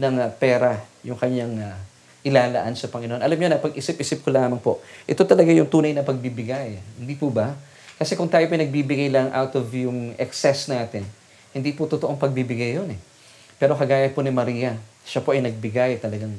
[0.00, 1.76] ng uh, pera yung kanyang uh,
[2.24, 3.22] ilalaan sa Panginoon.
[3.22, 6.80] Alam niyo na, pag isip-isip ko lamang po, ito talaga yung tunay na pagbibigay.
[6.98, 7.54] Hindi po ba?
[7.98, 11.02] Kasi kung tayo pinagbibigay lang out of yung excess natin,
[11.50, 13.00] hindi po totoong pagbibigay yun eh.
[13.58, 16.34] Pero kagaya po ni Maria, siya po ay nagbigay talagang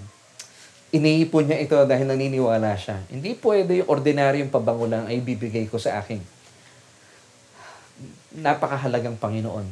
[0.89, 2.97] iniipon niya ito dahil naniniwala siya.
[3.09, 6.17] Hindi pwede yung ordinaryong pabango lang ay bibigay ko sa akin.
[8.41, 9.65] Napakahalagang Panginoon.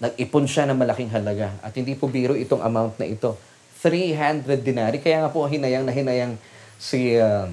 [0.00, 3.36] Nag-ipon siya ng malaking halaga at hindi po biro itong amount na ito
[3.80, 5.00] 300 dinari.
[5.00, 6.36] Kaya nga po hinayang na hinayang
[6.76, 7.48] si, uh,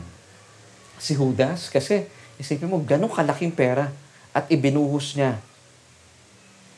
[1.00, 3.92] si Judas kasi isipin mo, ganong kalaking pera
[4.36, 5.40] at ibinuhos niya.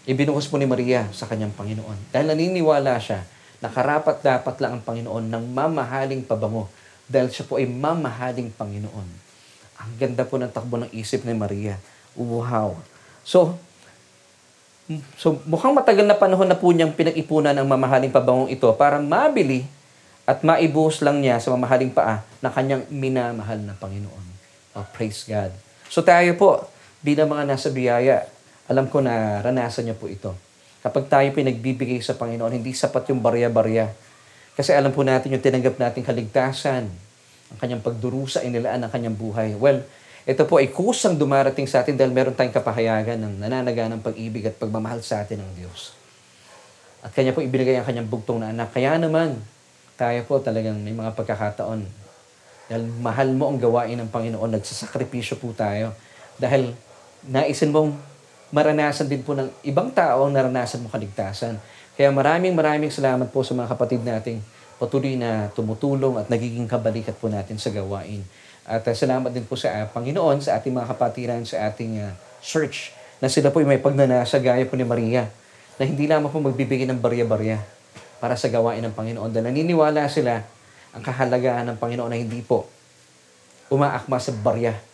[0.10, 2.13] Ibinuhos po ni Maria sa kanyang Panginoon.
[2.13, 3.26] Dahil naniniwala siya
[3.60, 6.72] na karapat dapat lang ang Panginoon ng mamahaling pabango
[7.08, 9.08] dahil siya po ay mamahaling Panginoon.
[9.80, 11.80] Ang ganda po ng takbo ng isip ni Maria.
[12.15, 12.80] Wow.
[13.24, 13.60] So,
[15.22, 19.69] So mukhang matagal na panahon na po niyang pinag-ipunan ang mamahaling pabangong ito para mabili
[20.26, 24.26] at maibuhos lang niya sa mamahaling paa na kanyang minamahal na Panginoon.
[24.74, 25.54] Oh, praise God.
[25.93, 26.65] So tayo po,
[27.06, 28.26] bilang mga nasa biyaya,
[28.65, 30.34] alam ko na ranasan niyo po ito.
[30.80, 33.92] Kapag tayo pinagbibigay sa Panginoon, hindi sapat yung barya-barya.
[34.56, 36.88] Kasi alam po natin yung tinanggap nating kaligtasan,
[37.50, 39.60] ang kanyang pagdurusa, inilaan ang kanyang buhay.
[39.60, 39.84] Well,
[40.30, 44.46] ito po ay kusang dumarating sa atin dahil meron tayong kapahayagan ng nananaga ng pag-ibig
[44.46, 45.96] at pagmamahal sa atin ng Diyos.
[47.00, 48.76] At kanya po ibinigay ang kanyang bugtong na anak.
[48.76, 49.39] Kaya naman,
[49.96, 51.88] tayo po talagang may mga pagkakataon.
[52.70, 55.96] Dahil mahal mo ang gawain ng Panginoon, nagsasakripisyo po tayo.
[56.38, 56.76] Dahil
[57.26, 57.98] naisin mong
[58.50, 61.58] maranasan din po ng ibang tao ang naranasan mo kaligtasan.
[61.94, 64.40] Kaya maraming maraming salamat po sa mga kapatid nating
[64.80, 68.24] patuloy na tumutulong at nagiging kabalikat po natin sa gawain.
[68.64, 72.16] At uh, salamat din po sa uh, Panginoon, sa ating mga kapatiran, sa ating uh,
[72.40, 75.28] church, na sila po may pagnanasa gaya po ni Maria,
[75.76, 77.60] na hindi lamang po magbibigay ng barya-barya
[78.24, 79.36] para sa gawain ng Panginoon.
[79.36, 80.40] Dahil naniniwala sila
[80.96, 82.68] ang kahalagahan ng Panginoon na hindi po
[83.68, 84.88] umaakma sa barya.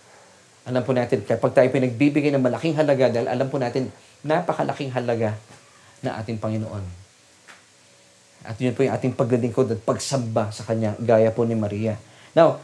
[0.65, 3.93] Alam po natin, kapag tayo pinagbibigay ng malaking halaga, dahil alam po natin,
[4.25, 5.37] napakalaking halaga
[6.01, 6.81] na ating Panginoon.
[8.45, 11.97] At yun po yung ating paglilingkod at pagsamba sa Kanya, gaya po ni Maria.
[12.33, 12.61] Now,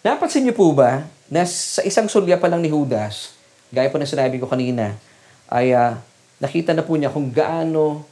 [0.00, 3.36] Napansin niyo po ba na sa isang sulya pa lang ni Judas,
[3.68, 4.96] gaya po na sinabi ko kanina,
[5.44, 5.92] ay uh,
[6.40, 8.08] nakita na po niya kung gaano,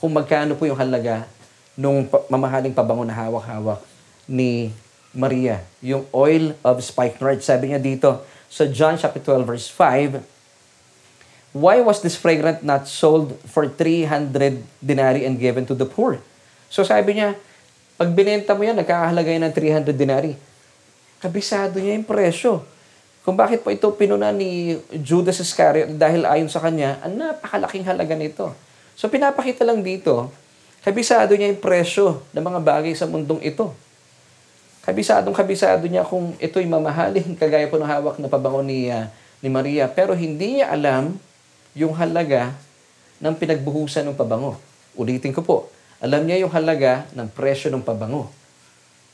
[0.00, 1.28] kung magkano po yung halaga
[1.76, 3.84] nung mamahaling pabango na hawak-hawak
[4.24, 4.72] ni
[5.12, 7.44] Maria, yung oil of spikenard.
[7.44, 10.20] Sabi niya dito sa John chapter 12 verse 5,
[11.52, 14.32] Why was this fragrant not sold for 300
[14.80, 16.16] denari and given to the poor?
[16.72, 17.36] So sabi niya,
[18.00, 20.32] pag binenta mo yan, nagkakahalaga yan ng 300 denari
[21.22, 22.66] kabisado niya yung presyo.
[23.22, 28.18] Kung bakit po ito pinuna ni Judas Iscariot dahil ayon sa kanya, ang napakalaking halaga
[28.18, 28.50] nito.
[28.98, 30.34] So pinapakita lang dito,
[30.82, 33.70] kabisado niya yung presyo ng mga bagay sa mundong ito.
[34.82, 39.06] Kabisadong kabisado niya kung ito'y mamahalin, kagaya po ng hawak na pabango ni, uh,
[39.38, 39.86] ni Maria.
[39.86, 41.14] Pero hindi niya alam
[41.78, 42.50] yung halaga
[43.22, 44.58] ng pinagbuhusan ng pabango.
[44.98, 45.56] Ulitin ko po,
[46.02, 48.26] alam niya yung halaga ng presyo ng pabango.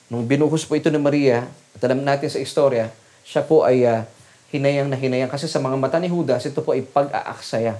[0.09, 1.45] Nung binuhos po ito ni Maria,
[1.77, 2.89] at alam natin sa istorya,
[3.21, 4.09] siya po ay uh,
[4.49, 7.77] hinayang na hinayang kasi sa mga mata ni Judas, ito po ay pag-aaksaya.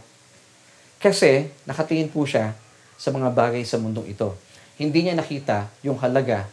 [1.01, 2.53] Kasi nakatingin po siya
[3.01, 4.37] sa mga bagay sa mundong ito.
[4.77, 6.45] Hindi niya nakita yung halaga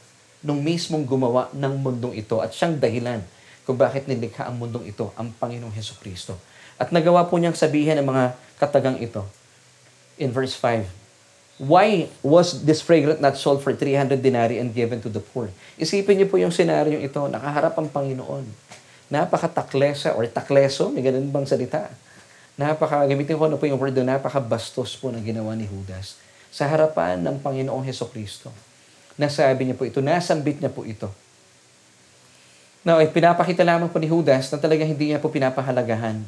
[0.45, 3.25] nung mismong gumawa ng mundong ito at siyang dahilan
[3.65, 6.37] kung bakit nilikha ang mundong ito, ang Panginoong Heso Kristo.
[6.77, 9.25] At nagawa po niyang sabihin ng mga katagang ito
[10.21, 10.85] in verse 5.
[11.55, 15.49] Why was this fragrant not sold for 300 denarii and given to the poor?
[15.79, 18.45] Isipin niyo po yung senaryo ito, nakaharap ang Panginoon.
[19.07, 21.87] Napaka-taklesa or takleso, may ganun bang salita?
[22.59, 26.19] Napaka, gamitin ko na po yung word doon, napaka-bastos po na ginawa ni Judas
[26.51, 28.51] sa harapan ng Panginoong Heso Kristo.
[29.15, 31.07] Nasabi niya po ito, nasambit niya po ito
[32.85, 36.21] Now, eh, pinapakita lamang po ni Judas na talaga hindi niya po pinapahalagahan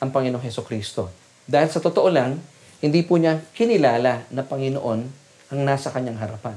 [0.00, 1.12] ang Panginoong Heso Kristo.
[1.44, 2.40] Dahil sa totoo lang,
[2.80, 5.00] hindi po niya kinilala na Panginoon
[5.52, 6.56] ang nasa kanyang harapan.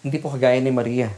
[0.00, 1.12] Hindi po kagaya ni Maria.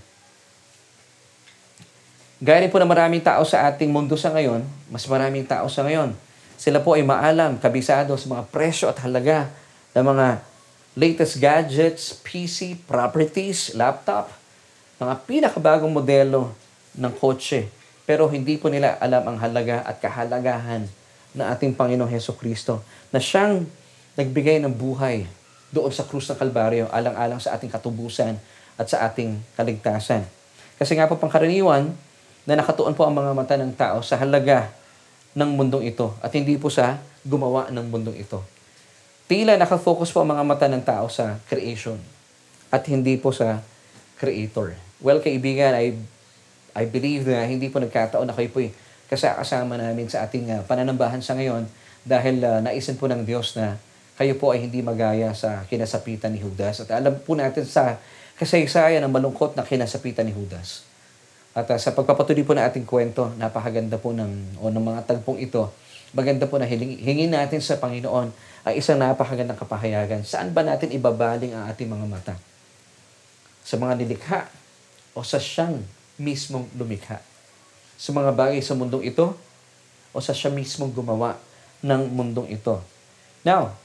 [2.42, 6.10] Gaya po na maraming tao sa ating mundo sa ngayon, mas maraming tao sa ngayon.
[6.58, 9.46] Sila po ay maalam, kabisado sa mga presyo at halaga
[9.94, 10.26] ng mga
[10.94, 14.30] latest gadgets, PC, properties, laptop,
[15.02, 16.54] mga pinakabagong modelo
[16.94, 17.66] ng kotse.
[18.06, 20.86] Pero hindi po nila alam ang halaga at kahalagahan
[21.34, 22.78] ng ating Panginoong Heso Kristo
[23.10, 23.66] na siyang
[24.14, 25.26] nagbigay ng buhay
[25.74, 28.38] doon sa krus ng Kalbaryo alang-alang sa ating katubusan
[28.78, 30.22] at sa ating kaligtasan.
[30.78, 31.90] Kasi nga po pangkaraniwan
[32.46, 34.70] na nakatuon po ang mga mata ng tao sa halaga
[35.34, 38.53] ng mundong ito at hindi po sa gumawa ng mundong ito.
[39.24, 41.96] Tila nakafocus po ang mga mata ng tao sa creation
[42.68, 43.64] at hindi po sa
[44.20, 44.76] creator.
[45.00, 45.96] Well, kaibigan, I,
[46.76, 48.60] I believe na hindi po nagkataon na kayo po
[49.08, 51.64] kasama namin sa ating uh, pananambahan sa ngayon
[52.04, 53.80] dahil uh, naisin po ng Diyos na
[54.20, 56.84] kayo po ay hindi magaya sa kinasapitan ni Judas.
[56.84, 57.96] At alam po natin sa
[58.36, 60.84] kasaysayan ng malungkot na kinasapitan ni Judas.
[61.56, 65.40] At uh, sa pagpapatuloy po ng ating kwento, napakaganda po ng, o ng mga tagpong
[65.40, 65.72] ito,
[66.12, 70.24] maganda po na hiling, hingin natin sa Panginoon ay isang napakagandang kapahayagan.
[70.24, 72.34] Saan ba natin ibabaling ang ating mga mata?
[73.60, 74.48] Sa mga nilikha
[75.12, 75.84] o sa siyang
[76.16, 77.20] mismong lumikha.
[78.00, 79.36] Sa mga bagay sa mundong ito
[80.10, 81.36] o sa siya mismong gumawa
[81.84, 82.80] ng mundong ito.
[83.44, 83.76] Now,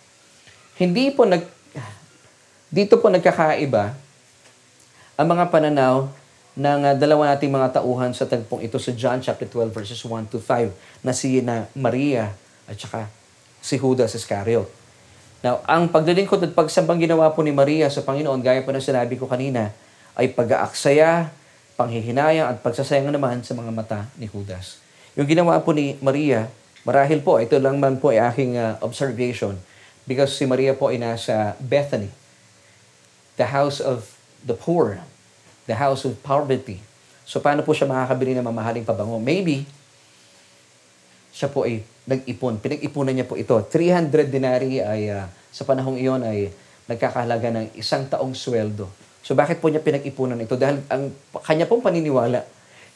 [0.79, 1.43] hindi po nag
[2.69, 3.97] dito po nagkakaiba
[5.19, 6.07] ang mga pananaw
[6.55, 10.31] ng uh, dalawa nating mga tauhan sa tagpong ito sa John chapter 12 verses 1
[10.31, 10.71] to 5
[11.03, 12.31] na si na Maria
[12.69, 13.18] at saka
[13.59, 14.67] si Judas Iscariot.
[15.39, 19.15] Now, ang paglilingkod at pagsambang ginawa po ni Maria sa Panginoon, gaya po na sinabi
[19.15, 19.71] ko kanina,
[20.19, 21.31] ay pag-aaksaya,
[21.79, 24.83] panghihinayang at pagsasayang naman sa mga mata ni Judas.
[25.15, 26.51] Yung ginawa po ni Maria,
[26.83, 29.55] marahil po, ito lang man po ay aking uh, observation
[30.03, 32.11] because si Maria po ay nasa Bethany,
[33.39, 34.99] the house of the poor,
[35.71, 36.83] the house of poverty.
[37.23, 39.15] So paano po siya makakabili ng mamahaling pabango?
[39.23, 39.63] Maybe,
[41.29, 42.57] siya po ay nag-ipon.
[42.57, 43.53] Pinag-ipunan niya po ito.
[43.53, 46.49] 300 denari ay uh, sa panahong iyon ay
[46.89, 48.89] nagkakahalaga ng isang taong sweldo.
[49.21, 50.57] So bakit po niya pinag-ipunan ito?
[50.57, 51.13] Dahil ang
[51.45, 52.41] kanya pong paniniwala,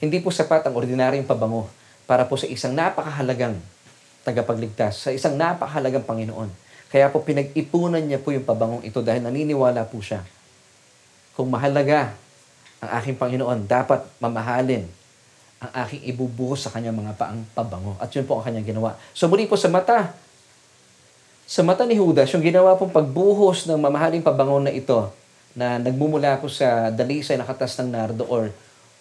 [0.01, 1.69] hindi po sapat ang ordinaryong pabango
[2.09, 3.55] para po sa isang napakahalagang
[4.25, 6.49] tagapagligtas, sa isang napakahalagang Panginoon.
[6.89, 10.25] Kaya po pinag-ipunan niya po yung pabangong ito dahil naniniwala po siya.
[11.33, 12.13] Kung mahalaga
[12.81, 14.85] ang aking Panginoon, dapat mamahalin
[15.63, 17.95] ang aking ibubuhos sa kanyang mga paang pabango.
[18.03, 18.99] At yun po ang kanyang ginawa.
[19.15, 20.11] So muli po sa mata,
[21.47, 25.11] sa mata ni Judas, yung ginawa pong pagbuhos ng mamahaling pabango na ito,
[25.53, 28.49] na nagmumula po sa dalisay na katas ng nardo or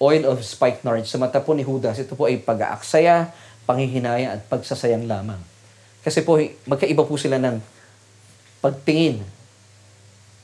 [0.02, 3.32] oil of spikenard sa mata po ni Judas, ito po ay pag-aaksaya,
[3.64, 5.38] panghihinaya at pagsasayang lamang.
[6.02, 7.62] Kasi po magkaiba po sila ng
[8.62, 9.22] pagtingin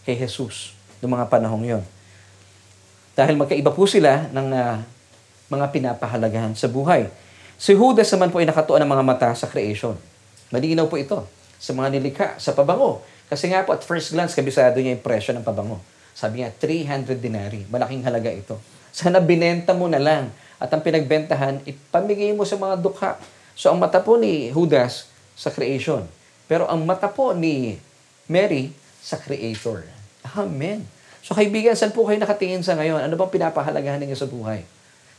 [0.07, 1.85] kay Jesus noong mga panahong yon.
[3.19, 4.79] Dahil magkaiba po sila ng uh,
[5.49, 7.09] mga pinapahalagahan sa buhay.
[7.59, 9.97] Si Judas naman po ay nakatuon ng mga mata sa creation.
[10.55, 11.25] Malinaw po ito
[11.59, 13.03] sa mga nilikha, sa pabango.
[13.29, 15.83] Kasi nga po at first glance, kabisado niya yung presyo ng pabango.
[16.17, 17.67] Sabi niya, 300 dinari.
[17.69, 18.57] Malaking halaga ito.
[18.95, 20.31] Sana binenta mo na lang.
[20.59, 23.19] At ang pinagbentahan, ipamigay mo sa mga dukha.
[23.59, 26.07] So ang mata po ni Judas sa creation.
[26.47, 27.77] Pero ang mata po ni
[28.31, 29.87] Mary sa Creator.
[30.39, 30.87] Amen.
[31.23, 33.03] So kaibigan, saan po kayo nakatingin sa ngayon?
[33.03, 34.78] Ano bang pinapahalagahan ninyo sa buhay?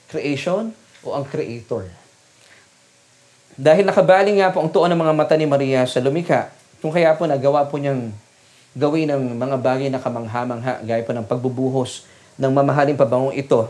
[0.10, 0.74] Creation
[1.06, 1.86] o ang Creator?
[3.60, 7.14] Dahil nakabaling nga po ang tuon ng mga mata ni Maria sa lumika, kung kaya
[7.14, 8.10] po nagawa po niyang
[8.74, 12.08] gawin ng mga bagay na kamangha-mangha, gaya po ng pagbubuhos
[12.40, 13.68] ng mamahaling pabangong ito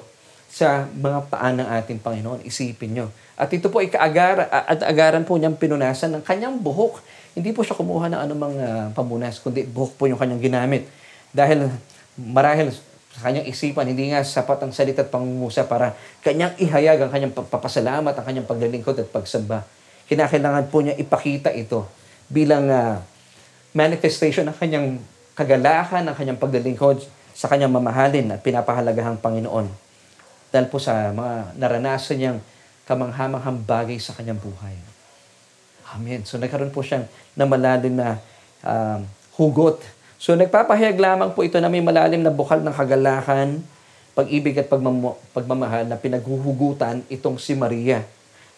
[0.49, 2.45] sa mga paan ng ating Panginoon.
[2.45, 3.06] Isipin nyo.
[3.34, 7.02] At ito po ay kaagara, at agaran po niyang pinunasan ng kanyang buhok.
[7.34, 10.86] Hindi po siya kumuha ng anumang uh, pamunas, kundi buhok po yung kanyang ginamit.
[11.34, 11.69] Dahil
[12.17, 12.73] marahil
[13.19, 15.91] sa kanyang isipan, hindi nga sapat ang salita at pangumusa para
[16.23, 19.67] kanyang ihayag ang kanyang papasalamat, ang kanyang paglilingkod at pagsamba.
[20.08, 21.84] Kinakailangan po niya ipakita ito
[22.32, 23.03] bilang uh,
[23.75, 25.03] manifestation ng kanyang
[25.36, 27.03] kagalakan, ng kanyang pagdalingkod
[27.36, 29.67] sa kanyang mamahalin at pinapahalagahang Panginoon.
[30.55, 32.39] Dahil po sa mga naranasan niyang
[32.88, 34.79] kamanghamanghang bagay sa kanyang buhay.
[35.91, 36.23] Amen.
[36.23, 37.03] So nagkaroon po siyang
[37.36, 38.23] na malalim na
[38.63, 39.03] um,
[39.36, 39.84] hugot.
[40.19, 43.63] So nagpapahayag lamang po ito na may malalim na bukal ng kagalakan,
[44.12, 48.03] pag-ibig at pagmam- pagmamahal na pinaghuhugutan itong si Maria.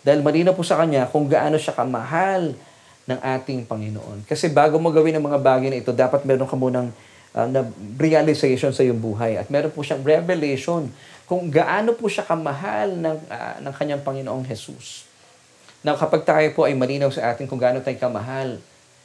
[0.02, 2.58] Dahil malinaw po sa kanya kung gaano siya kamahal
[3.06, 4.26] ng ating Panginoon.
[4.26, 6.90] Kasi bago mo gawin ang mga bagay na ito, dapat meron ka munang
[7.38, 7.62] uh, na
[8.02, 9.38] realization sa iyong buhay.
[9.38, 10.90] At meron po siyang revelation
[11.30, 15.06] kung gaano po siya kamahal ng, uh, ng kanyang Panginoong Jesus.
[15.86, 18.58] Now, kapag tayo po ay malinaw sa atin kung gaano tayo kamahal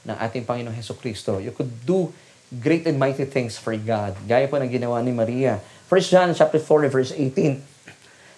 [0.09, 2.09] ng ating Panginoong Heso Kristo, you could do
[2.51, 4.15] great and mighty things for God.
[4.31, 5.59] Gaya po ng ginawa ni Maria.
[5.91, 7.59] 1 John chapter 4 verse 18.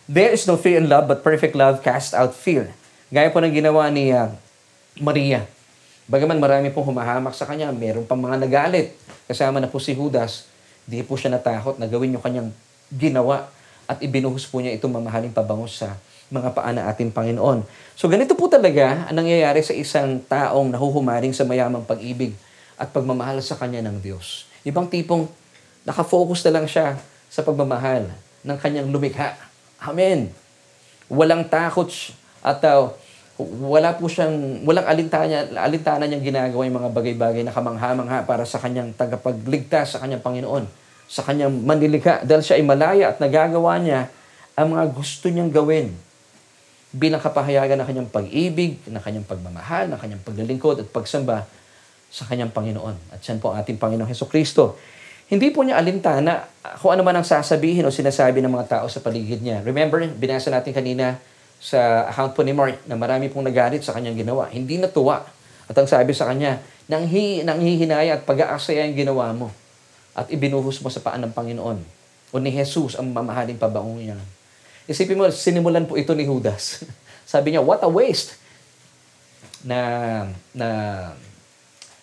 [0.09, 2.73] There is no fear in love, but perfect love cast out fear.
[3.13, 4.33] Gaya po ng ginawa ni uh,
[4.97, 5.45] Maria.
[6.09, 8.97] Bagaman marami pong humahamak sa kanya, meron pang mga nagalit.
[9.29, 10.49] Kasama na po si Judas,
[10.89, 12.49] di po siya natakot na gawin yung kanyang
[12.89, 13.53] ginawa
[13.85, 16.01] at ibinuhos po niya itong mamahaling pabango sa
[16.33, 17.65] mga paa na ating Panginoon.
[17.93, 22.33] So ganito po talaga ang nangyayari sa isang taong nahuhumaring sa mayamang pag-ibig
[22.79, 24.47] at pagmamahal sa kanya ng Diyos.
[24.63, 25.27] Ibang tipong
[25.83, 26.95] nakafocus na lang siya
[27.27, 28.07] sa pagmamahal
[28.47, 29.35] ng kanyang lumikha.
[29.83, 30.31] Amen.
[31.11, 31.91] Walang takot
[32.41, 32.95] at uh,
[33.43, 38.59] wala po siyang, walang alintana, alintana niyang ginagawa yung mga bagay-bagay na kamangha-mangha para sa
[38.59, 40.67] kanyang tagapagligtas sa kanyang Panginoon,
[41.07, 44.11] sa kanyang manlilika, dahil siya ay malaya at nagagawa niya
[44.59, 45.95] ang mga gusto niyang gawin
[46.91, 51.47] bilang kapahayagan ng kanyang pag-ibig, ng kanyang pagmamahal, ng kanyang paglilingkod at pagsamba
[52.09, 53.13] sa kanyang Panginoon.
[53.13, 54.81] At siyan po ang ating Panginoong Heso Kristo.
[55.29, 56.49] Hindi po niya alintana
[56.81, 59.61] kung ano man ang sasabihin o sinasabi ng mga tao sa paligid niya.
[59.61, 61.21] Remember, binasa natin kanina
[61.61, 64.49] sa account po ni Mark na marami pong nagalit sa kanyang ginawa.
[64.49, 65.21] Hindi natuwa.
[65.69, 69.53] At ang sabi sa kanya, nang, hi, nang hihinaya at pag-aasaya ang ginawa mo
[70.17, 71.79] at ibinuhos mo sa paan ng Panginoon
[72.33, 74.17] o ni Jesus ang mamahaling pabango niya.
[74.89, 76.89] Isipin mo, sinimulan po ito ni Judas.
[77.29, 78.41] sabi niya, what a waste!
[79.61, 80.25] Na,
[80.57, 80.69] na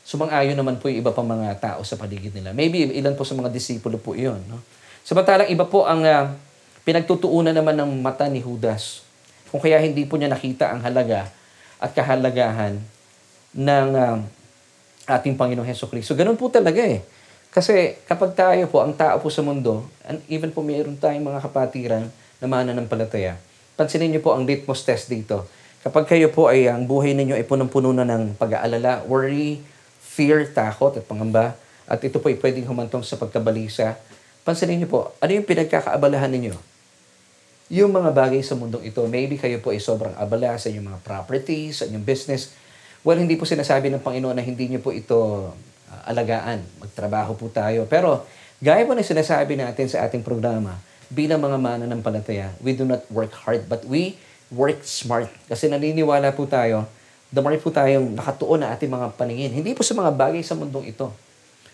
[0.06, 2.54] sumang-ayon naman po yung iba pang mga tao sa paligid nila.
[2.54, 4.38] Maybe ilan po sa mga disipulo po iyon.
[4.46, 4.62] No?
[5.02, 6.30] Samantalang iba po ang uh,
[6.86, 9.02] pinagtutuunan naman ng mata ni Judas
[9.50, 11.34] kung kaya hindi po niya nakita ang halaga
[11.82, 12.78] at kahalagahan
[13.58, 14.22] ng uh,
[15.10, 16.14] ating Panginoong Heso Kristo.
[16.14, 17.02] Ganun po talaga eh.
[17.50, 21.40] Kasi kapag tayo po, ang tao po sa mundo, and even po mayroon tayong mga
[21.40, 22.04] kapatiran
[22.38, 23.40] na mananampalataya,
[23.80, 25.48] pansinin niyo po ang litmus test dito.
[25.86, 29.62] Kapag kayo po ay ang buhay ninyo ay punong-puno na ng pag-aalala, worry,
[30.16, 34.00] fear, takot at pangamba, at ito po ay pwedeng humantong sa pagkabalisa,
[34.48, 36.56] pansinin niyo po, ano yung pinagkakaabalahan ninyo?
[37.72, 39.02] yung mga bagay sa mundong ito.
[39.10, 42.54] Maybe kayo po ay sobrang abala sa inyong mga properties, sa inyong business.
[43.02, 46.62] Well, hindi po sinasabi ng Panginoon na hindi niyo po ito uh, alagaan.
[46.82, 47.90] Magtrabaho po tayo.
[47.90, 48.22] Pero,
[48.62, 50.78] gaya po na sinasabi natin sa ating programa,
[51.10, 54.18] bilang mga mananampalataya, we do not work hard, but we
[54.54, 55.30] work smart.
[55.50, 56.86] Kasi naniniwala po tayo,
[57.34, 59.52] the more po tayong nakatuon na ating mga paningin.
[59.54, 61.10] Hindi po sa mga bagay sa mundong ito,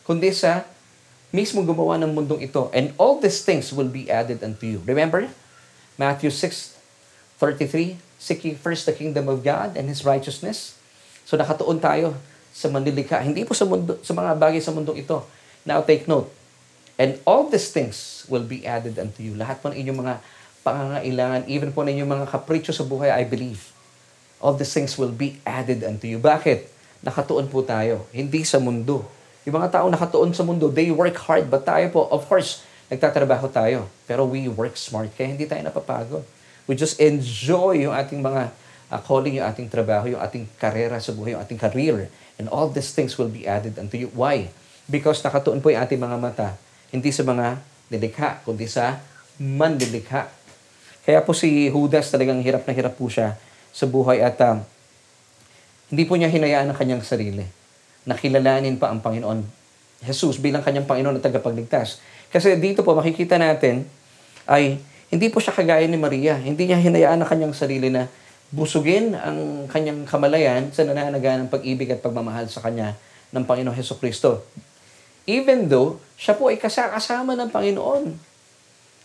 [0.04, 0.64] kundi sa
[1.32, 2.68] mismo gumawa ng mundong ito.
[2.76, 4.84] And all these things will be added unto you.
[4.84, 5.28] Remember,
[5.96, 6.76] Matthew 6,
[7.40, 10.78] 33, Seek ye first the kingdom of God and His righteousness.
[11.26, 12.14] So nakatuon tayo
[12.54, 13.18] sa manlilikha.
[13.18, 15.26] Hindi po sa, mundo, sa mga bagay sa mundong ito.
[15.66, 16.30] Now take note.
[17.02, 19.34] And all these things will be added unto you.
[19.34, 20.14] Lahat po ng inyong mga
[20.62, 23.71] pangangailangan, even po ng inyong mga kapritsyo sa buhay, I believe.
[24.42, 26.18] All these things will be added unto you.
[26.18, 26.66] Bakit?
[27.06, 28.10] Nakatuon po tayo.
[28.10, 29.06] Hindi sa mundo.
[29.46, 31.50] Yung mga tao nakatuon sa mundo, they work hard.
[31.50, 36.28] But tayo po, of course, nagtatrabaho tayo, pero we work smart, kaya hindi tayo napapagod.
[36.68, 38.52] We just enjoy yung ating mga
[38.92, 42.12] uh, calling, yung ating trabaho, yung ating karera sa buhay, yung ating career.
[42.36, 44.12] And all these things will be added unto you.
[44.12, 44.52] Why?
[44.92, 46.60] Because nakatuon po yung ating mga mata,
[46.92, 49.00] hindi sa mga nilikha, kundi sa
[49.40, 50.28] manlilikha.
[51.02, 53.40] Kaya po si Judas talagang hirap na hirap po siya
[53.72, 54.60] sa buhay at uh,
[55.92, 57.44] hindi po niya hinayaan ang kanyang sarili.
[58.08, 59.62] Nakilalanin pa ang Panginoon
[60.02, 62.02] Jesus bilang kanyang Panginoon at tagapagligtas.
[62.34, 63.86] Kasi dito po makikita natin
[64.50, 64.82] ay
[65.14, 66.40] hindi po siya kagaya ni Maria.
[66.42, 68.10] Hindi niya hinayaan ang kanyang sarili na
[68.50, 72.98] busugin ang kanyang kamalayan sa nananaga ng pag-ibig at pagmamahal sa kanya
[73.30, 74.42] ng Panginoong Heso Kristo.
[75.30, 78.32] Even though siya po ay kasakasama ng Panginoon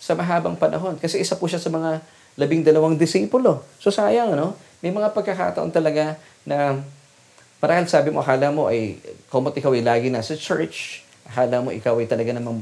[0.01, 0.97] sa mahabang panahon.
[1.01, 2.01] Kasi isa po siya sa mga
[2.37, 3.65] labing dalawang disipulo.
[3.81, 4.57] So sayang, ano?
[4.85, 6.81] May mga pagkakataon talaga na
[7.59, 9.01] parang sabi mo, akala mo ay,
[9.33, 12.61] kumot ikaw ay lagi nasa church, akala mo ikaw ay talaga namang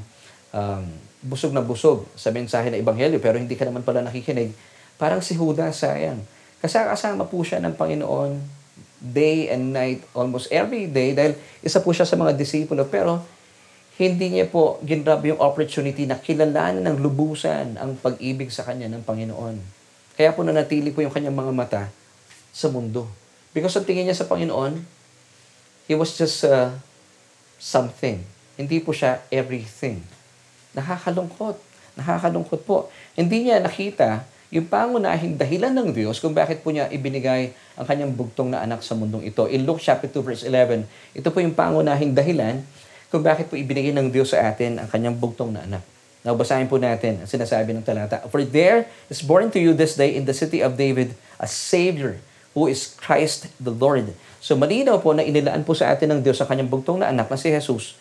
[0.55, 0.85] um,
[1.21, 4.55] busog na busog sa mensahe ng Ebanghelyo pero hindi ka naman pala nakikinig,
[4.97, 6.23] parang si Judas sayang.
[6.63, 8.65] Kasama po siya ng Panginoon
[9.05, 12.89] day and night, almost every day, dahil isa po siya sa mga disipulo.
[12.89, 13.21] Pero
[13.95, 19.07] hindi niya po ginrab yung opportunity na kilalanin ng lubusan ang pag-ibig sa kanya ng
[19.07, 19.57] Panginoon.
[20.19, 21.83] Kaya po nanatili po yung kanyang mga mata
[22.51, 23.07] sa mundo.
[23.55, 24.83] Because ang tingin niya sa Panginoon,
[25.87, 26.75] he was just uh,
[27.59, 28.27] something.
[28.59, 30.03] Hindi po siya everything.
[30.75, 31.59] Nakakalungkot.
[31.95, 32.91] Nakakalungkot po.
[33.15, 38.15] Hindi niya nakita yung pangunahing dahilan ng Diyos kung bakit po niya ibinigay ang kanyang
[38.15, 39.51] bugtong na anak sa mundong ito.
[39.51, 42.63] In Luke chapter 2 verse 11, ito po yung pangunahing dahilan
[43.15, 45.87] kung bakit po ibinigay ng Diyos sa atin ang kanyang bugtong na anak.
[46.27, 48.27] Now, basahin po natin ang sinasabi ng talata.
[48.27, 52.19] For there is born to you this day in the city of David a Savior
[52.59, 54.11] who is Christ the Lord.
[54.43, 57.31] So malinaw po na inilaan po sa atin ng Diyos ang kanyang bugtong na anak
[57.31, 57.95] na si Jesus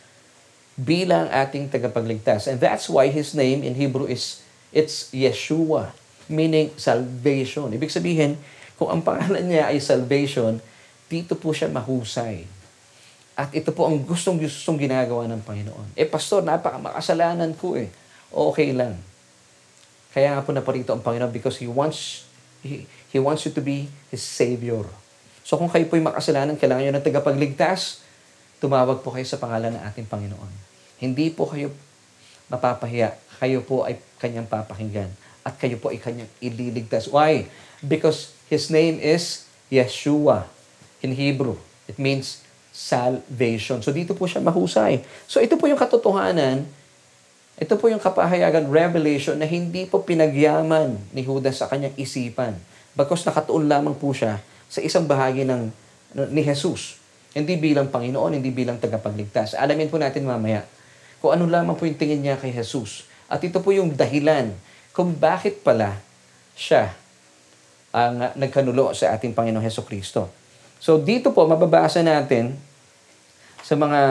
[0.74, 2.50] bilang ating tagapagligtas.
[2.50, 4.42] And that's why His name in Hebrew is,
[4.74, 5.94] it's Yeshua
[6.32, 7.70] meaning salvation.
[7.70, 8.40] Ibig sabihin,
[8.80, 10.58] kung ang pangalan niya ay salvation,
[11.12, 12.63] dito po siya mahusay.
[13.34, 15.98] At ito po ang gustong gustong ginagawa ng Panginoon.
[15.98, 17.90] Eh, pastor, napaka makasalanan ko eh.
[18.30, 19.02] Okay lang.
[20.14, 22.30] Kaya nga po naparito ang Panginoon because He wants
[22.62, 24.86] He, he wants you to be His Savior.
[25.42, 28.06] So kung kayo po'y makasalanan, kailangan nyo ng tagapagligtas,
[28.62, 30.52] tumawag po kayo sa pangalan ng ating Panginoon.
[31.02, 31.74] Hindi po kayo
[32.48, 33.18] mapapahiya.
[33.42, 35.12] Kayo po ay kanyang papakinggan
[35.44, 37.10] at kayo po ay kanyang ililigtas.
[37.10, 37.50] Why?
[37.82, 40.46] Because His name is Yeshua
[41.02, 41.58] in Hebrew.
[41.90, 42.43] It means
[42.74, 43.86] salvation.
[43.86, 45.06] So dito po siya mahusay.
[45.30, 46.66] So ito po yung katotohanan,
[47.54, 52.58] ito po yung kapahayagan, revelation na hindi po pinagyaman ni Judas sa kanyang isipan.
[52.98, 55.70] Bagkos nakatuon lamang po siya sa isang bahagi ng
[56.34, 56.98] ni Jesus.
[57.34, 59.54] Hindi bilang Panginoon, hindi bilang tagapagligtas.
[59.54, 60.66] Alamin po natin mamaya
[61.22, 63.06] kung ano lamang po yung tingin niya kay Jesus.
[63.30, 64.50] At ito po yung dahilan
[64.94, 65.98] kung bakit pala
[66.58, 66.94] siya
[67.94, 70.43] ang nagkanulo sa ating Panginoong Heso Kristo.
[70.84, 72.60] So dito po, mababasa natin
[73.64, 74.02] sa mga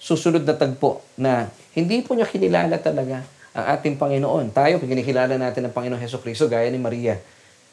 [0.00, 3.20] susunod na tagpo na hindi po niya kinilala talaga
[3.52, 4.48] ang ating Panginoon.
[4.56, 7.20] Tayo, kinikilala natin ang Panginoong Heso Kristo gaya ni Maria.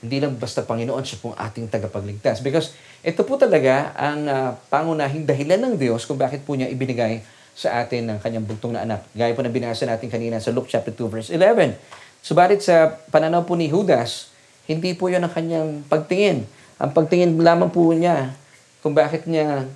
[0.04, 2.44] Hindi lang basta Panginoon, siya pong ating tagapagligtas.
[2.44, 7.24] Because ito po talaga ang uh, pangunahing dahilan ng Diyos kung bakit po niya ibinigay
[7.56, 9.08] sa atin ang kanyang bugtong na anak.
[9.16, 11.80] Gaya po na binasa natin kanina sa Luke chapter 2 verse 11.
[12.20, 14.36] Subalit sa pananaw po ni Judas,
[14.68, 16.44] hindi po yun ang kanyang pagtingin.
[16.82, 18.34] Ang pagtingin lamang po niya
[18.82, 19.70] kung bakit niya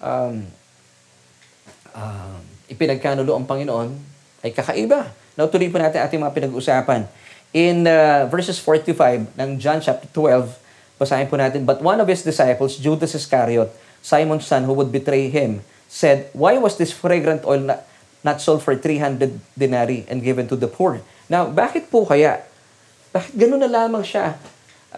[0.00, 0.48] um,
[1.92, 2.40] uh,
[2.72, 3.92] ipinagkanulo ang Panginoon
[4.40, 5.12] ay kakaiba.
[5.36, 7.04] Now, tuloy po natin ating mga pinag-uusapan.
[7.52, 10.48] In uh, verses 45 ng John chapter 12,
[10.96, 13.68] basahin po natin, But one of his disciples, Judas Iscariot,
[14.00, 17.84] Simon's son who would betray him, said, Why was this fragrant oil not,
[18.24, 21.04] not sold for 300 denarii and given to the poor?
[21.28, 22.40] Now, bakit po kaya?
[23.12, 24.36] Bakit gano'n na lamang siya?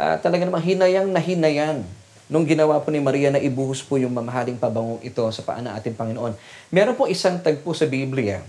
[0.01, 1.85] Uh, talaga namang hinayang na hinayang
[2.25, 5.77] nung ginawa po ni Maria na ibuhos po yung mamahaling pabangong ito sa paan ng
[5.77, 6.33] ating Panginoon.
[6.73, 8.41] Meron po isang tagpo sa Biblia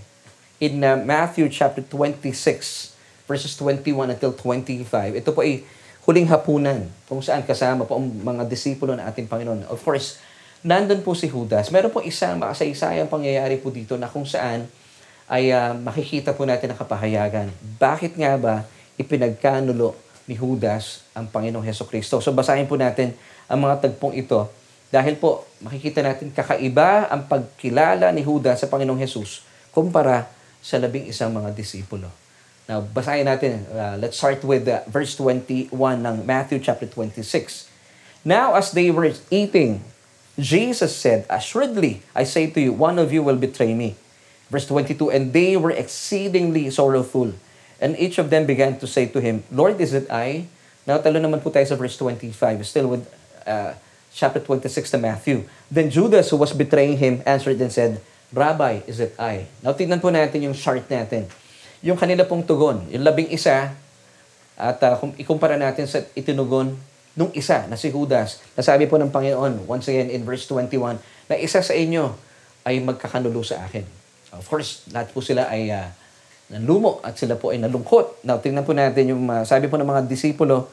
[0.56, 2.96] in uh, Matthew chapter 26
[3.28, 4.88] verses 21 until 25.
[5.20, 5.60] Ito po ay
[6.08, 9.68] huling hapunan kung saan kasama po ang mga disipulo ng ating Panginoon.
[9.68, 10.24] Of course,
[10.64, 11.68] nandun po si Judas.
[11.68, 14.72] Meron po isang makasaysayang pangyayari po dito na kung saan
[15.28, 17.52] ay uh, makikita po natin ang kapahayagan.
[17.76, 18.64] Bakit nga ba
[18.96, 22.24] ipinagkanulo ni Judas ang Panginoong Heso Kristo?
[22.24, 23.12] So basahin po natin
[23.52, 24.48] ang mga tagpong ito
[24.88, 29.44] dahil po makikita natin kakaiba ang pagkilala ni Judas sa Panginoong Jesus
[29.76, 30.32] kumpara
[30.64, 32.08] sa labing isang mga disipulo.
[32.70, 33.66] Now, basahin natin.
[33.68, 37.68] Uh, let's start with uh, verse 21 ng Matthew chapter 26.
[38.22, 39.82] Now, as they were eating,
[40.38, 43.98] Jesus said, Assuredly, I say to you, one of you will betray me.
[44.46, 47.34] Verse 22, And they were exceedingly sorrowful.
[47.82, 50.46] And each of them began to say to him, Lord, is it I?
[50.86, 52.30] Now, talo naman po tayo sa verse 25,
[52.62, 53.02] still with
[53.42, 53.74] uh,
[54.14, 55.42] chapter 26 to Matthew.
[55.66, 57.98] Then Judas, who was betraying him, answered and said,
[58.30, 59.50] Rabbi, is it I?
[59.66, 61.26] Now, tignan po natin yung chart natin.
[61.82, 63.74] Yung kanila pong tugon, yung labing isa,
[64.54, 66.78] at uh, kung ikumpara natin sa itinugon
[67.18, 71.34] nung isa na si Judas, nasabi po ng Panginoon, once again in verse 21, na
[71.34, 72.14] isa sa inyo
[72.62, 73.84] ay magkakanulo sa akin.
[74.32, 75.90] Of course, lahat po sila ay uh,
[76.52, 78.22] nanlumo at sila po ay nalungkot.
[78.22, 80.68] Now, tingnan po natin yung uh, sabi po ng mga disipulo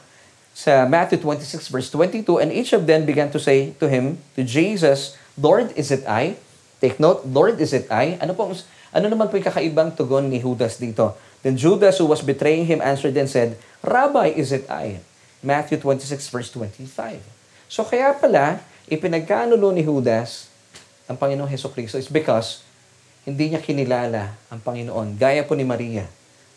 [0.52, 4.44] sa Matthew 26 verse 22, And each of them began to say to him, to
[4.44, 6.36] Jesus, Lord, is it I?
[6.84, 8.20] Take note, Lord, is it I?
[8.20, 8.52] Ano po,
[8.92, 11.16] ano naman po yung kakaibang tugon ni Judas dito?
[11.40, 15.00] Then Judas, who was betraying him, answered and said, Rabbi, is it I?
[15.40, 17.24] Matthew 26 verse 25.
[17.72, 18.60] So kaya pala,
[18.92, 20.50] ipinagkanulo ni Judas
[21.10, 22.62] ang Panginoong Heso Kristo is because
[23.24, 26.08] hindi niya kinilala ang Panginoon, gaya po ni Maria,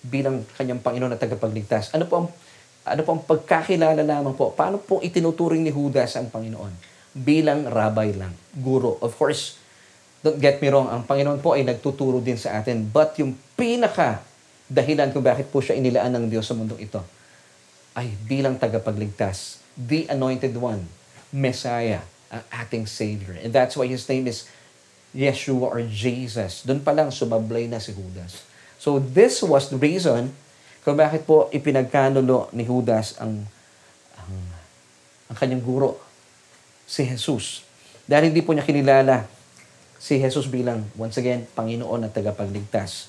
[0.03, 1.91] bilang kanyang Panginoon at tagapagligtas.
[1.95, 2.27] Ano po ang,
[2.87, 4.51] ano po ang pagkakilala lamang po?
[4.51, 6.93] Paano po itinuturing ni Judas ang Panginoon?
[7.13, 8.97] bilang rabbi lang, guro.
[8.99, 9.61] Of course,
[10.25, 12.89] don't get me wrong, ang Panginoon po ay nagtuturo din sa atin.
[12.89, 14.25] But yung pinaka
[14.65, 16.99] dahilan kung bakit po siya inilaan ng Diyos sa mundong ito
[17.93, 20.89] ay bilang tagapagligtas, the anointed one,
[21.29, 22.01] Messiah,
[22.33, 23.37] ang ating Savior.
[23.37, 24.49] And that's why His name is
[25.13, 26.65] Yeshua or Jesus.
[26.65, 28.43] Doon pa lang sumablay na si Judas.
[28.81, 30.33] So this was the reason
[30.83, 33.47] kung bakit po ipinagkanulo ni Judas ang,
[34.19, 34.33] ang,
[35.31, 35.95] ang kanyang guro,
[36.83, 37.63] si Jesus.
[38.03, 39.23] Dahil hindi po niya kinilala
[39.95, 43.07] si Jesus bilang, once again, Panginoon at tagapagligtas.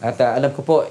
[0.00, 0.88] At uh, alam ko po,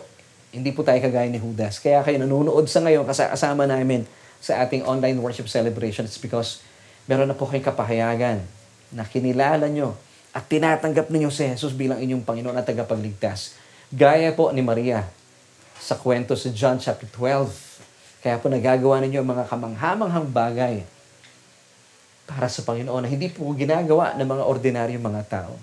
[0.54, 1.82] hindi po tayo kagaya ni Judas.
[1.82, 4.06] Kaya kayo nanonood sa ngayon, kasama namin
[4.38, 6.06] sa ating online worship celebration.
[6.06, 6.62] It's because
[7.10, 8.46] meron na po kayong kapahayagan
[8.94, 9.98] na kinilala nyo
[10.32, 13.60] at tinatanggap ninyo si Jesus bilang inyong Panginoon at tagapagligtas.
[13.92, 15.04] Gaya po ni Maria
[15.76, 18.24] sa kwento sa John chapter 12.
[18.24, 20.76] Kaya po nagagawa ninyo mga kamanghamanghang bagay
[22.24, 25.54] para sa Panginoon na hindi po ginagawa ng mga ordinaryong mga tao.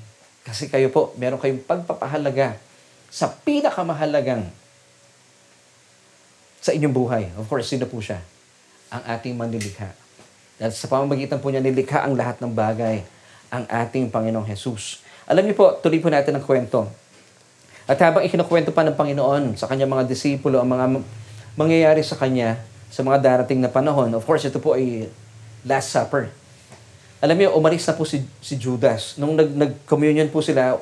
[0.44, 2.60] Kasi kayo po, meron kayong pagpapahalaga
[3.08, 4.44] sa pinakamahalagang
[6.60, 7.24] sa inyong buhay.
[7.40, 8.20] Of course, sino po siya?
[8.92, 9.96] Ang ating manlilikha.
[10.60, 13.00] Dahil sa pamamagitan po niya nilikha ang lahat ng bagay
[13.48, 15.00] ang ating Panginoong Jesus.
[15.28, 16.88] Alam niyo po, tuloy po natin ang kwento.
[17.88, 21.00] At habang ikinukwento pa ng Panginoon sa kanyang mga disipulo, ang mga
[21.56, 25.08] mangyayari sa kanya sa mga darating na panahon, of course, ito po ay
[25.64, 26.32] Last Supper.
[27.20, 29.16] Alam niyo, umalis na po si, si Judas.
[29.16, 30.76] Nung nag, nag-communion po sila,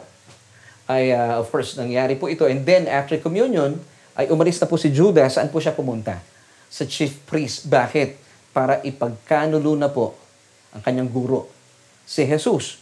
[0.87, 2.47] ay uh, of course, nangyari po ito.
[2.47, 3.79] And then, after communion,
[4.15, 5.39] ay umalis na po si Judas.
[5.39, 6.23] Saan po siya pumunta?
[6.71, 7.67] Sa chief priest.
[7.67, 8.19] Bakit?
[8.55, 10.15] Para ipagkanulo na po
[10.71, 11.56] ang kanyang guro
[12.07, 12.79] si Jesus.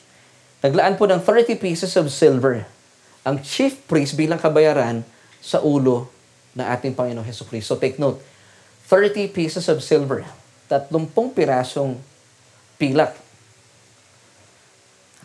[0.60, 2.68] Naglaan po ng 30 pieces of silver
[3.24, 5.00] ang chief priest bilang kabayaran
[5.40, 6.12] sa ulo
[6.52, 7.74] ng ating Panginoong Heso Kristo.
[7.74, 8.20] So take note,
[8.86, 10.28] 30 pieces of silver,
[10.68, 10.92] 30
[11.32, 11.96] pirasong
[12.76, 13.16] pilak.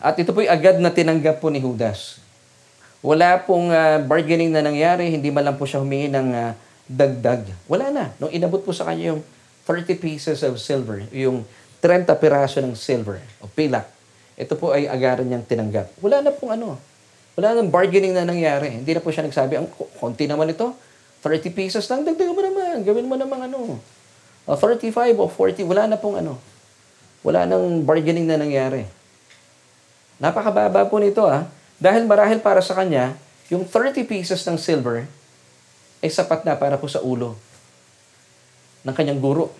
[0.00, 2.24] At ito po'y agad na tinanggap po ni Judas.
[3.04, 6.52] Wala pong uh, bargaining na nangyari, hindi man lang po siya humingi ng uh,
[6.88, 7.44] dagdag.
[7.68, 8.04] Wala na.
[8.16, 9.20] Nung inabot po sa kanya yung
[9.68, 11.44] 30 pieces of silver, yung
[11.80, 13.88] 30 piraso ng silver o pilak.
[14.36, 15.96] Ito po ay agaran niyang tinanggap.
[16.00, 16.76] Wala na pong ano.
[17.36, 18.80] Wala nang bargaining na nangyari.
[18.80, 19.68] Hindi na po siya nagsabi, ang
[20.00, 20.72] konti naman ito.
[21.24, 22.84] 30 pesos lang, dagdagan mo naman.
[22.84, 23.80] Gawin mo naman ano.
[24.48, 26.40] O 35 o 40, wala na pong ano.
[27.20, 28.88] Wala nang bargaining na nangyari.
[30.20, 31.48] Napakababa po nito ah.
[31.80, 33.16] Dahil marahil para sa kanya,
[33.48, 35.08] yung 30 pieces ng silver
[36.00, 37.36] ay sapat na para po sa ulo
[38.84, 39.52] ng kanyang guro.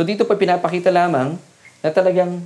[0.00, 1.36] So dito pa pinapakita lamang
[1.84, 2.40] na talagang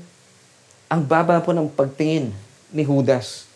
[0.91, 2.35] ang baba po ng pagtingin
[2.75, 3.47] ni Judas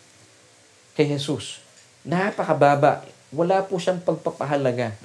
[0.95, 1.59] kay Jesus.
[2.07, 3.03] Napakababa.
[3.35, 4.95] Wala po siyang pagpapahalaga.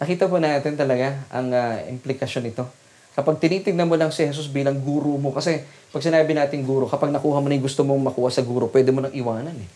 [0.00, 2.64] Nakita po natin talaga ang uh, implikasyon nito.
[3.12, 5.60] Kapag tinitingnan mo lang si Jesus bilang guru mo, kasi
[5.92, 8.96] pag sinabi natin guru, kapag nakuha mo na yung gusto mong makuha sa guru, pwede
[8.96, 9.68] mo nang iwanan eh.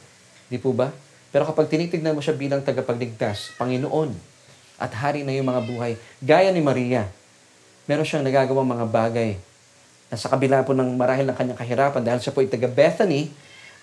[0.49, 0.89] Di po ba?
[1.29, 4.17] Pero kapag tinitingnan mo siya bilang tagapagligtas, Panginoon,
[4.81, 5.93] at hari na yung mga buhay,
[6.25, 7.05] gaya ni Maria,
[7.87, 9.31] meron siyang nagagawang mga bagay
[10.11, 13.31] na sa kabila po ng marahil ng kanyang kahirapan dahil siya po ay taga Bethany,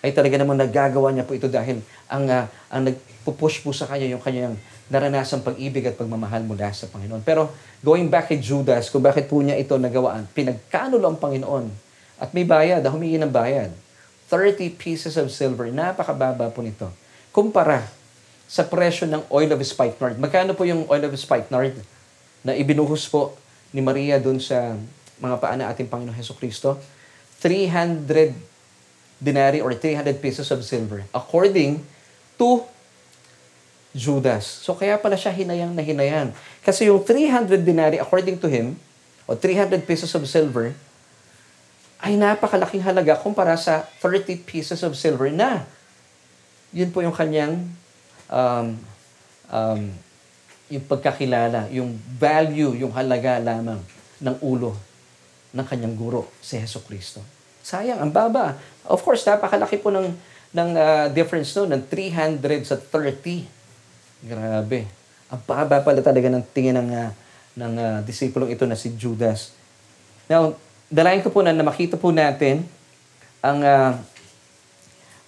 [0.04, 1.80] ay talaga namang nagagawa niya po ito dahil
[2.12, 4.60] ang, uh, ang nagpupush po sa kanya yung kanyang
[4.91, 7.24] naranasang pag-ibig at pagmamahal mula sa Panginoon.
[7.24, 7.47] Pero
[7.80, 11.66] going back kay Judas, kung bakit po niya ito nagawaan, pinagkanulo ang Panginoon
[12.20, 13.72] at may bayad, humingi ng bayad.
[14.28, 16.91] 30 pieces of silver, napakababa po nito.
[17.32, 17.88] Kumpara
[18.43, 20.20] sa presyo ng oil of spikenard.
[20.20, 21.74] Magkano po yung oil of spikenard
[22.43, 23.39] na ibinuhos po
[23.74, 24.78] ni Maria doon sa
[25.18, 26.78] mga paa na ating Panginoon Heso Kristo,
[27.42, 28.32] 300
[29.18, 31.82] denari or 300 pesos of silver according
[32.38, 32.64] to
[33.94, 34.46] Judas.
[34.46, 36.34] So kaya pala siya hinayang na hinayang.
[36.66, 38.78] Kasi yung 300 denari according to him,
[39.30, 40.74] o 300 pesos of silver,
[42.04, 45.64] ay napakalaking halaga kumpara sa 30 pieces of silver na.
[46.76, 47.70] Yun po yung kanyang
[48.28, 48.76] um,
[49.48, 49.82] um,
[50.72, 53.80] yung pagkakilala, yung value, yung halaga lamang
[54.24, 54.76] ng ulo
[55.53, 57.22] ng kanyang guro, si Heso Kristo.
[57.64, 58.57] Sayang, ang baba.
[58.84, 60.11] Of course, napakalaki po ng,
[60.51, 63.47] ng uh, difference no, ng 300 sa 30.
[64.26, 64.89] Grabe.
[65.30, 67.09] Ang baba pala talaga ng tingin ng, uh,
[67.55, 69.53] ng uh, disipulong ito na si Judas.
[70.28, 70.57] Now,
[70.89, 72.66] dalayan ko po na, na makita po natin
[73.39, 73.91] ang uh,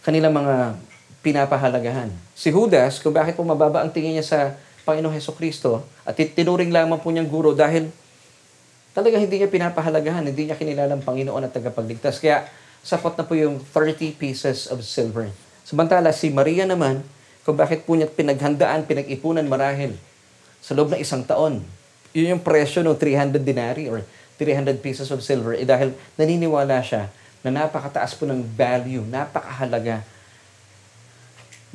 [0.02, 0.78] kanilang mga
[1.26, 2.10] pinapahalagahan.
[2.38, 4.40] Si Judas, kung bakit po mababa ang tingin niya sa
[4.86, 7.90] Panginoong Heso Kristo at tinuring lamang po niyang guro dahil
[8.96, 12.22] talaga hindi niya pinapahalagahan, hindi niya kinilala ang Panginoon at tagapagligtas.
[12.22, 12.48] Kaya
[12.86, 15.34] sapat na po yung 30 pieces of silver.
[15.66, 17.02] Samantala si Maria naman,
[17.42, 19.98] kung bakit po niya pinaghandaan, pinag-ipunan marahil
[20.62, 21.66] sa loob ng isang taon.
[22.14, 24.06] Yun yung presyo ng 300 denari or
[24.38, 27.10] 300 pieces of silver, eh dahil naniniwala siya
[27.46, 30.02] na napakataas po ng value, napakahalaga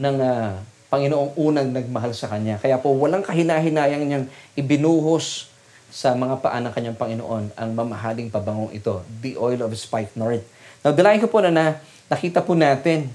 [0.01, 0.59] ng uh,
[0.91, 2.59] Panginoong unang nagmahal sa kanya.
[2.59, 4.27] Kaya po walang kahinahinayang niyang
[4.59, 5.47] ibinuhos
[5.91, 10.43] sa mga paa ng kanyang Panginoon ang mamahaling pabangong ito, the oil of spikenard.
[10.83, 11.79] Now, dalayan ko po na, na
[12.11, 13.07] nakita po natin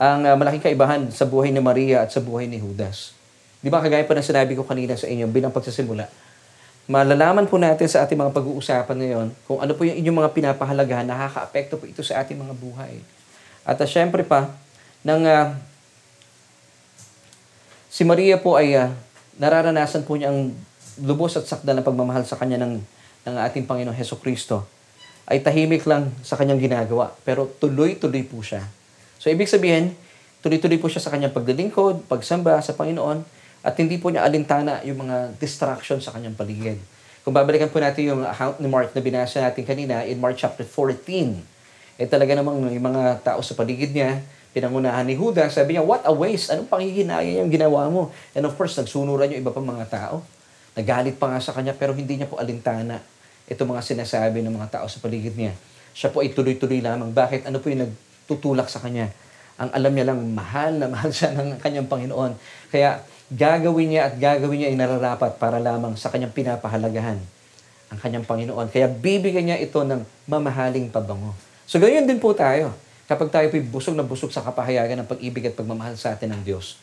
[0.00, 3.12] ang uh, malaking kaibahan sa buhay ni Maria at sa buhay ni Judas.
[3.60, 6.08] Di ba kagaya pa ng sinabi ko kanina sa inyo bilang pagsasimula,
[6.84, 11.08] malalaman po natin sa ating mga pag-uusapan ngayon kung ano po yung inyong mga pinapahalagahan,
[11.08, 13.00] nakaka-apekto po ito sa ating mga buhay.
[13.64, 14.52] At uh, syempre pa,
[15.00, 15.56] nang uh,
[17.94, 18.90] Si Maria po ay uh,
[19.38, 20.50] nararanasan po niya ang
[20.98, 22.82] lubos at sakda na pagmamahal sa kanya ng,
[23.22, 24.66] ng ating Panginoong Heso Kristo.
[25.30, 28.66] Ay tahimik lang sa kanyang ginagawa, pero tuloy-tuloy po siya.
[29.22, 29.94] So ibig sabihin,
[30.42, 33.22] tuloy-tuloy po siya sa kanyang paglilingkod, pagsamba sa Panginoon,
[33.62, 36.82] at hindi po niya alintana yung mga distraction sa kanyang paligid.
[37.22, 40.66] Kung babalikan po natin yung account ni Mark na binasa natin kanina in Mark chapter
[40.66, 44.18] 14, eh talaga namang yung mga tao sa paligid niya,
[44.54, 48.14] pinangunahan ni Judas, sabi niya, what a waste, anong panghihinaya yung ginawa mo?
[48.32, 50.22] And of course, nagsunuran yung iba pang mga tao.
[50.78, 53.02] Nagalit pa nga sa kanya, pero hindi niya po alintana
[53.44, 55.52] ito mga sinasabi ng mga tao sa paligid niya.
[55.92, 57.12] Siya po ay tuloy-tuloy lamang.
[57.12, 57.44] Bakit?
[57.44, 59.12] Ano po yung nagtutulak sa kanya?
[59.60, 62.32] Ang alam niya lang, mahal na mahal siya ng kanyang Panginoon.
[62.72, 67.20] Kaya gagawin niya at gagawin niya ay nararapat para lamang sa kanyang pinapahalagahan
[67.92, 68.72] ang kanyang Panginoon.
[68.72, 71.36] Kaya bibigyan niya ito ng mamahaling pabango.
[71.68, 72.72] So, ganyan din po tayo.
[73.04, 76.40] Kapag tayo po'y busog na busog sa kapahayagan ng pag-ibig at pagmamahal sa atin ng
[76.40, 76.80] Diyos,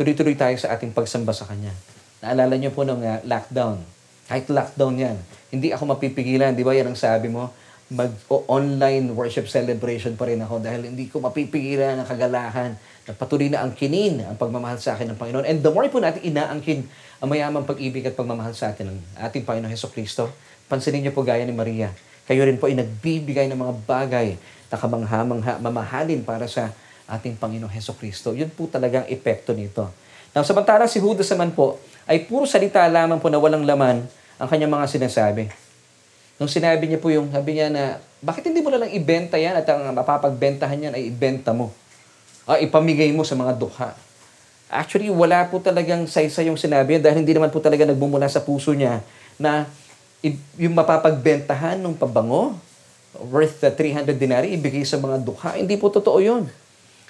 [0.00, 1.76] tuloy-tuloy tayo sa ating pagsamba sa Kanya.
[2.24, 3.84] Naalala niyo po nung uh, lockdown.
[4.32, 5.16] Kahit lockdown yan,
[5.52, 6.56] hindi ako mapipigilan.
[6.56, 7.52] Di ba yan ang sabi mo?
[7.92, 12.72] Mag-online worship celebration pa rin ako dahil hindi ko mapipigilan ang kagalahan
[13.04, 15.44] na patuloy na ang kinin ang pagmamahal sa akin ng Panginoon.
[15.44, 16.88] And the more po natin inaangkin
[17.20, 20.32] ang mayamang pag-ibig at pagmamahal sa atin ng ating Panginoon Heso Kristo,
[20.72, 21.92] pansinin niyo po gaya ni Maria,
[22.26, 24.28] kayo rin po ay nagbibigay ng mga bagay
[24.70, 26.72] na kamangha-mangha, mamahalin para sa
[27.10, 28.32] ating Panginoong Heso Kristo.
[28.32, 29.90] Yun po talagang epekto nito.
[30.32, 31.76] Now, samantalang si Judas naman po,
[32.08, 34.06] ay puro salita lamang po na walang laman
[34.40, 35.52] ang kanyang mga sinasabi.
[36.40, 39.58] Nung sinabi niya po yung, sabi niya na, bakit hindi mo na lang ibenta yan
[39.60, 41.70] at ang mapapagbentahan yan ay ibenta mo?
[42.48, 43.94] Ah, ipamigay mo sa mga dukha.
[44.72, 48.72] Actually, wala po talagang saysa yung sinabi dahil hindi naman po talaga nagmumula sa puso
[48.72, 49.04] niya
[49.36, 49.68] na
[50.56, 52.54] yung mapapagbentahan ng pabango
[53.18, 55.58] worth uh, 300 dinari ibigay sa mga dukha.
[55.58, 56.46] Hindi po totoo yun.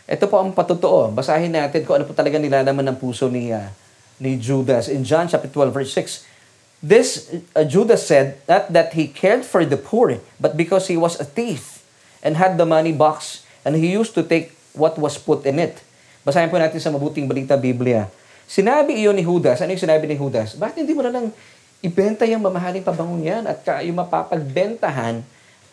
[0.08, 1.12] Ito po ang patotoo.
[1.14, 3.70] Basahin natin kung ano po talaga nilalaman ng puso ni, uh,
[4.18, 4.90] ni Judas.
[4.90, 6.26] In John chapter 12 verse 6,
[6.82, 11.14] This uh, Judas said not that he cared for the poor, but because he was
[11.22, 11.86] a thief
[12.26, 15.78] and had the money box and he used to take what was put in it.
[16.26, 18.10] Basahin po natin sa mabuting balita Biblia.
[18.50, 19.62] Sinabi iyon ni Judas.
[19.62, 20.58] Ano yung sinabi ni Judas?
[20.58, 21.30] Bakit hindi mo na lang
[21.82, 25.20] ibenta yung mamahaling pabangong yan at yung mapapagbentahan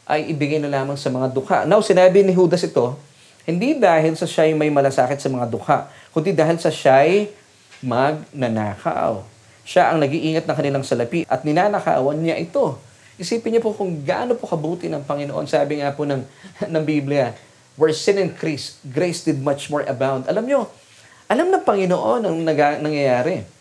[0.10, 1.58] ay ibigay na lamang sa mga dukha.
[1.70, 2.98] Now, sinabi ni Judas ito,
[3.46, 7.30] hindi dahil sa siya'y may malasakit sa mga dukha, kundi dahil sa siya'y
[7.86, 9.22] magnanakaw.
[9.62, 12.82] Siya ang nag-iingat ng kanilang salapi at ninanakawan niya ito.
[13.22, 15.46] Isipin niyo po kung gaano po kabuti ng Panginoon.
[15.46, 16.26] Sabi nga po ng,
[16.74, 17.38] ng Biblia,
[17.78, 20.26] where sin increased, grace did much more abound.
[20.26, 20.66] Alam niyo,
[21.30, 23.59] alam ng Panginoon ang nag- nangyayari.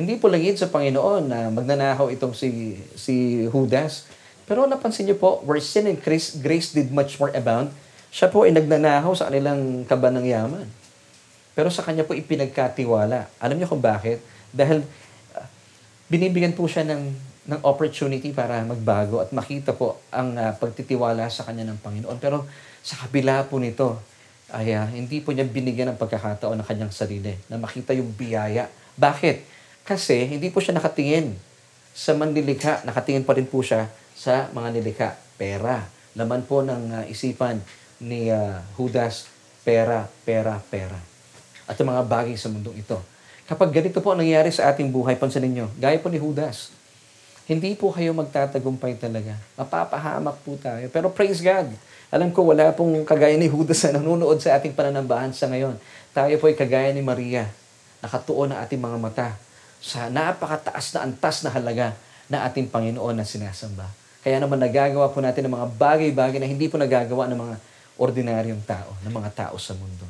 [0.00, 4.08] Hindi po langit sa Panginoon na magnanakaw itong si, si Judas.
[4.48, 7.68] Pero napansin niyo po, where sin and grace, grace did much more abound,
[8.08, 10.64] siya po ay nagnanahaw sa kanilang kaban ng yaman.
[11.52, 13.28] Pero sa kanya po ipinagkatiwala.
[13.44, 14.24] Alam niyo kung bakit?
[14.48, 14.80] Dahil
[15.36, 15.46] uh,
[16.08, 17.02] binibigyan po siya ng,
[17.52, 22.16] ng opportunity para magbago at makita po ang uh, pagtitiwala sa kanya ng Panginoon.
[22.16, 22.48] Pero
[22.80, 24.00] sa kabila po nito,
[24.48, 28.64] ay uh, hindi po niya binigyan ng pagkakataon ng kanyang sarili na makita yung biyaya.
[28.96, 29.59] Bakit?
[29.90, 31.34] Kasi hindi po siya nakatingin
[31.90, 35.18] sa manlilikha, nakatingin pa rin po siya sa mga nilikha.
[35.34, 35.82] Pera.
[36.14, 37.58] Laman po ng uh, isipan
[37.98, 39.26] ni uh, Judas,
[39.66, 40.94] pera, pera, pera.
[41.66, 43.02] At yung mga bagay sa mundong ito.
[43.50, 46.70] Kapag ganito po ang nangyayari sa ating buhay, pansin ninyo, gaya po ni Judas,
[47.50, 49.34] hindi po kayo magtatagumpay talaga.
[49.58, 50.86] Mapapahamak po tayo.
[50.86, 51.66] Pero praise God.
[52.14, 55.74] Alam ko wala pong kagaya ni Judas na nanonood sa ating pananambahan sa ngayon.
[56.14, 57.50] Tayo po ay kagaya ni Maria.
[58.06, 59.49] Nakatuon ang ating mga mata
[59.80, 61.96] sa napakataas na antas na halaga
[62.28, 63.88] na ating Panginoon na sinasamba.
[64.20, 67.54] Kaya naman nagagawa po natin ng mga bagay-bagay na hindi po nagagawa ng mga
[67.96, 70.04] ordinaryong tao, ng mga tao sa mundo.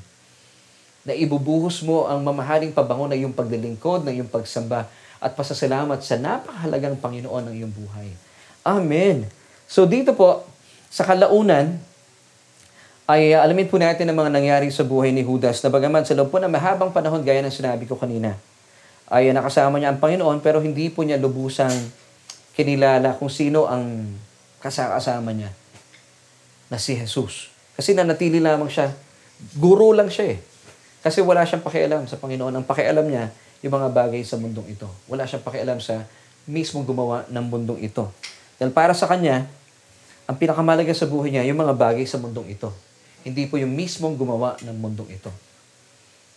[1.06, 4.90] Na ibubuhos mo ang mamahaling pabango na iyong paglilingkod, na iyong pagsamba,
[5.22, 8.10] at pasasalamat sa napakahalagang Panginoon ng iyong buhay.
[8.66, 9.30] Amen.
[9.70, 10.44] So dito po,
[10.90, 11.78] sa kalaunan,
[13.10, 16.14] ay uh, alamin po natin ang mga nangyari sa buhay ni Judas na bagaman sa
[16.14, 18.38] loob po ng mahabang panahon, gaya ng sinabi ko kanina,
[19.11, 21.74] ay nakasama niya ang Panginoon pero hindi po niya lubusang
[22.54, 24.06] kinilala kung sino ang
[24.62, 25.50] kasakasama niya
[26.70, 27.50] na si Jesus.
[27.74, 28.94] Kasi nanatili lamang siya,
[29.58, 30.38] guro lang siya eh.
[31.00, 32.54] Kasi wala siyang pakialam sa Panginoon.
[32.54, 33.32] Ang pakialam niya,
[33.64, 34.86] yung mga bagay sa mundong ito.
[35.08, 36.04] Wala siyang pakialam sa
[36.44, 38.12] mismong gumawa ng mundong ito.
[38.61, 39.48] Dahil para sa kanya,
[40.28, 42.70] ang pinakamalaga sa buhay niya, yung mga bagay sa mundong ito.
[43.24, 45.32] Hindi po yung mismong gumawa ng mundong ito.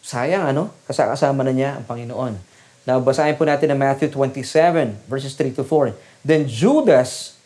[0.04, 0.72] Sayang, ano?
[0.88, 2.53] Kasakasama na niya ang Panginoon.
[2.84, 5.96] Now, basahin po natin ang Matthew 27, verses 3 to 4.
[6.20, 7.40] Then Judas,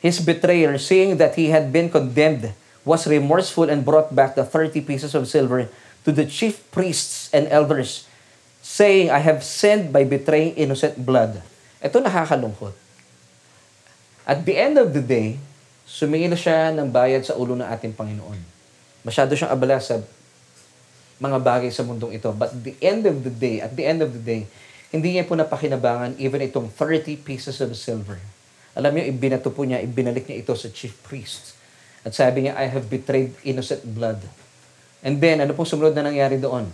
[0.00, 4.80] his betrayer, seeing that he had been condemned, was remorseful and brought back the 30
[4.88, 5.68] pieces of silver
[6.08, 8.08] to the chief priests and elders,
[8.64, 11.44] saying, I have sinned by betraying innocent blood.
[11.84, 12.72] Ito nakakalungkot.
[14.24, 15.36] At the end of the day,
[15.84, 18.40] sumingil siya ng bayad sa ulo ng ating Panginoon.
[19.04, 20.00] Masyado siyang abala sa
[21.20, 22.32] mga bagay sa mundong ito.
[22.32, 24.48] But the end of the day, at the end of the day,
[24.90, 28.18] hindi niya po napakinabangan even itong 30 pieces of silver.
[28.74, 31.54] Alam niyo, ibinato po niya, ibinalik niya ito sa chief priest.
[32.02, 34.24] At sabi niya, I have betrayed innocent blood.
[35.04, 36.72] And then, ano pong sumunod na nangyari doon?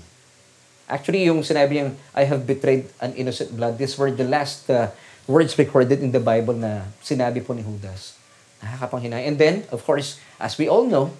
[0.86, 1.84] Actually, yung sinabi niya,
[2.14, 4.94] I have betrayed an innocent blood, these were the last uh,
[5.26, 8.14] words recorded in the Bible na sinabi po ni Judas.
[8.62, 9.26] Nakakapanghinay.
[9.26, 11.10] And then, of course, as we all know,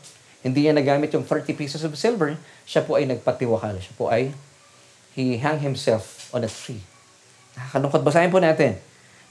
[0.46, 3.82] hindi niya nagamit yung 30 pieces of silver, siya po ay nagpatiwakal.
[3.82, 4.30] Siya po ay,
[5.18, 6.78] he hung himself on a tree.
[7.58, 8.06] Nakakalungkot.
[8.06, 8.78] Basahin po natin.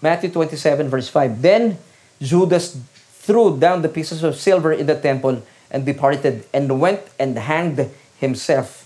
[0.03, 1.39] Matthew 27 verse 5.
[1.39, 1.79] Then
[2.19, 2.75] Judas
[3.23, 5.39] threw down the pieces of silver in the temple
[5.71, 7.87] and departed and went and hanged
[8.19, 8.83] himself.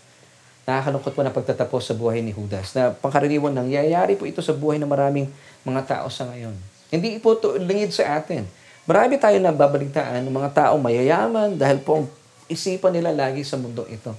[0.69, 4.77] Nakakalungkot po na pagtatapos sa buhay ni Judas na pangkaraniwan nangyayari po ito sa buhay
[4.77, 5.25] ng maraming
[5.65, 6.53] mga tao sa ngayon.
[6.93, 8.45] Hindi po ito lingid sa atin.
[8.85, 12.05] Marami tayo na babalitaan ng mga tao mayayaman dahil po ang
[12.49, 14.11] isipan nila lagi sa mundo ito.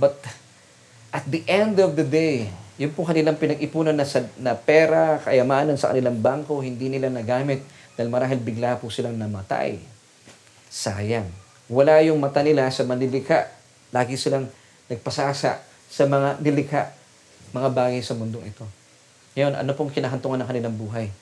[0.00, 0.18] But
[1.14, 5.78] at the end of the day, yung po kanilang pinag-ipunan na, sa, na pera, kayamanan
[5.78, 7.62] sa kanilang bangko, hindi nila nagamit
[7.94, 9.78] dahil marahil bigla po silang namatay.
[10.66, 11.30] Sayang.
[11.70, 13.46] Wala yung mata nila sa manlilika.
[13.94, 14.50] Lagi silang
[14.90, 16.90] nagpasasa sa mga nilika,
[17.54, 18.66] mga bagay sa mundong ito.
[19.38, 21.14] Ngayon, ano pong kinahantungan ng kanilang buhay?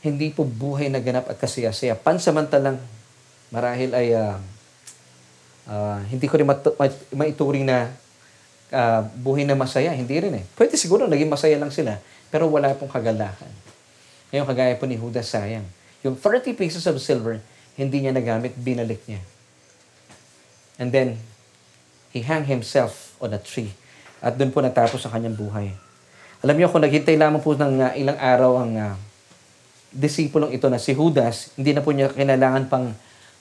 [0.00, 2.00] Hindi po buhay na ganap at kasaya-saya.
[2.00, 2.80] Pansamantalang
[3.52, 4.40] marahil ay uh,
[5.68, 6.76] uh, hindi ko rin mat-
[7.12, 7.92] maituring na
[8.72, 9.92] uh, buhay na masaya.
[9.92, 10.44] Hindi rin eh.
[10.56, 12.00] Pwede siguro naging masaya lang sila,
[12.32, 13.52] pero wala pong kagalakan.
[14.32, 15.64] Ngayon, kagaya po ni Judas, sayang.
[16.04, 17.40] Yung 30 pieces of silver,
[17.76, 19.24] hindi niya nagamit, binalik niya.
[20.76, 21.16] And then,
[22.12, 23.72] he hung himself on a tree.
[24.20, 25.68] At doon po natapos ang kanyang buhay.
[26.44, 28.94] Alam niyo, kung naghintay lamang po ng uh, ilang araw ang uh,
[29.90, 32.92] disipulong ito na si Judas, hindi na po niya kinailangan pang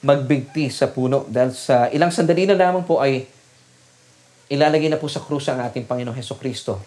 [0.06, 3.26] magbigti sa puno dahil sa ilang sandali na lamang po ay
[4.48, 6.80] ilalagay na po sa krus ang ating Panginoong Heso Kristo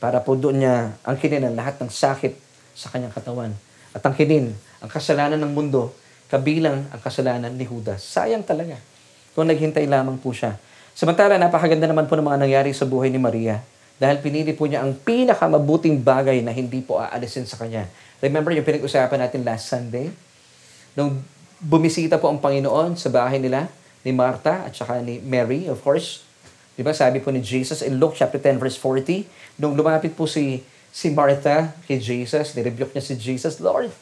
[0.00, 2.32] para po doon niya ang kinin ang lahat ng sakit
[2.72, 3.52] sa kanyang katawan.
[3.92, 5.92] At ang kinin, ang kasalanan ng mundo,
[6.30, 8.00] kabilang ang kasalanan ni Judas.
[8.00, 8.80] Sayang talaga
[9.36, 10.56] kung naghintay lamang po siya.
[10.96, 13.60] Samantala, napakaganda naman po ng mga nangyari sa buhay ni Maria
[14.00, 17.84] dahil pinili po niya ang pinakamabuting bagay na hindi po aalisin sa kanya.
[18.24, 20.08] Remember yung pinag-usapan natin last Sunday?
[20.96, 21.20] Nung
[21.60, 23.68] bumisita po ang Panginoon sa bahay nila
[24.00, 26.24] ni Martha at saka ni Mary, of course.
[26.74, 29.28] Di ba sabi po ni Jesus in Luke chapter 10 verse 40,
[29.60, 33.94] nung lumapit po si si Martha kay Jesus, nirebuke niya si Jesus, Lord,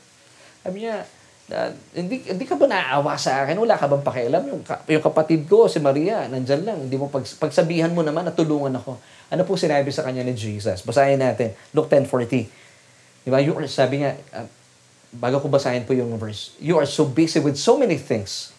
[0.64, 1.04] sabi niya,
[1.52, 3.56] uh, hindi, hindi ka ba naaawa sa akin?
[3.60, 4.42] Wala ka bang pakialam?
[4.48, 6.78] Yung, yung kapatid ko, si Maria, nandyan lang.
[6.88, 8.96] Hindi mo pag, pagsabihan mo naman, natulungan ako.
[9.28, 10.80] Ano po sinabi sa kanya ni Jesus?
[10.84, 11.52] Basahin natin.
[11.76, 12.48] Luke 10.40.
[13.24, 13.40] Di ba?
[13.40, 14.48] You, sabi niya, uh,
[15.12, 18.52] bago ko basahin po yung verse, you are so busy with so many things.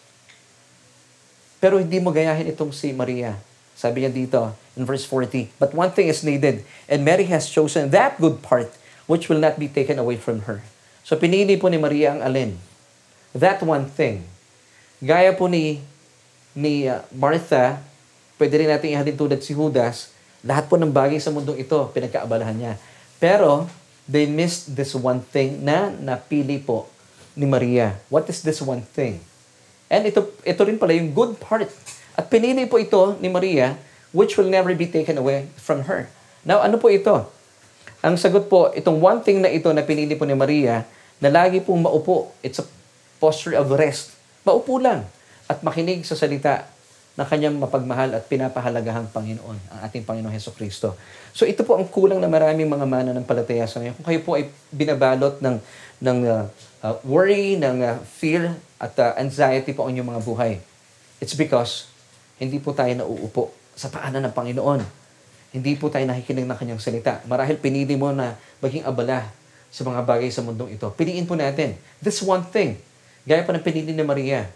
[1.60, 3.36] Pero hindi mo gayahin itong si Maria.
[3.76, 4.40] Sabi niya dito
[4.76, 8.72] in verse 40, But one thing is needed, and Mary has chosen that good part
[9.08, 10.62] which will not be taken away from her.
[11.02, 12.60] So pinili po ni Maria ang alin?
[13.34, 14.26] That one thing.
[15.00, 15.80] Gaya po ni,
[16.52, 17.80] ni uh, Martha,
[18.36, 20.12] pwede rin natin ihalin tulad si Judas,
[20.44, 22.74] lahat po ng bagay sa mundong ito, pinagkaabalahan niya.
[23.20, 23.68] Pero,
[24.10, 26.90] they missed this one thing na napili po
[27.38, 28.02] ni Maria.
[28.10, 29.22] What is this one thing?
[29.86, 31.70] And ito, ito rin pala yung good part
[32.18, 33.78] at pinili po ito ni Maria,
[34.10, 36.10] which will never be taken away from her.
[36.42, 37.30] Now, ano po ito?
[38.02, 40.82] Ang sagot po, itong one thing na ito na pinili po ni Maria,
[41.22, 42.66] na lagi pong maupo, it's a
[43.22, 44.16] posture of rest.
[44.42, 45.06] Maupo lang
[45.46, 46.66] at makinig sa salita
[47.20, 50.96] ng kanyang mapagmahal at pinapahalagahang Panginoon, ang ating Panginoong Heso Kristo.
[51.36, 53.92] So ito po ang kulang na maraming mga mana ng palataya sa ngayon.
[54.00, 55.60] Kung kayo po ay binabalot ng,
[56.00, 56.48] ng uh,
[56.80, 60.52] uh, worry, ng uh, fear at uh, anxiety po ang inyong mga buhay,
[61.20, 61.92] it's because
[62.40, 64.80] hindi po tayo nauupo sa paanan ng Panginoon.
[65.52, 67.20] Hindi po tayo nakikinig ng kanyang salita.
[67.28, 68.32] Marahil pinili mo na
[68.64, 69.28] maging abala
[69.68, 70.88] sa mga bagay sa mundong ito.
[70.96, 71.76] Piliin po natin.
[72.00, 72.80] This one thing.
[73.28, 74.48] Gaya pa ng pinili ni Maria.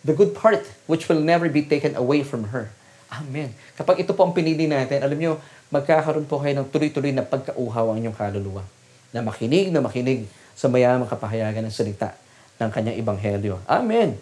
[0.00, 2.72] The good part, which will never be taken away from her.
[3.10, 3.52] Amen.
[3.74, 5.32] Kapag ito po ang pinili natin, alam nyo,
[5.68, 8.62] magkakaroon po kayo ng tuloy-tuloy na pagkauhaw ang inyong kaluluwa.
[9.10, 12.14] Na makinig, na makinig sa mayamang kapahayagan ng salita
[12.60, 13.60] ng kanyang ibanghelyo.
[13.66, 14.20] Amen.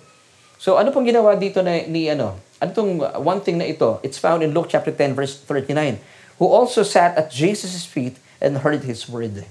[0.59, 2.39] So ano pong ginawa dito na, ni ano?
[2.59, 4.03] Ano tong one thing na ito?
[4.03, 5.99] It's found in Luke chapter 10 verse 39.
[6.39, 9.43] Who also sat at Jesus' feet and heard His word.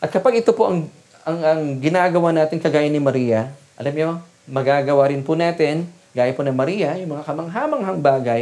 [0.00, 0.88] At kapag ito po ang,
[1.24, 4.10] ang, ang ginagawa natin kagaya ni Maria, alam niyo,
[4.48, 5.86] magagawa rin po natin,
[6.16, 8.40] gaya po ng Maria, yung mga kamanghamanghang bagay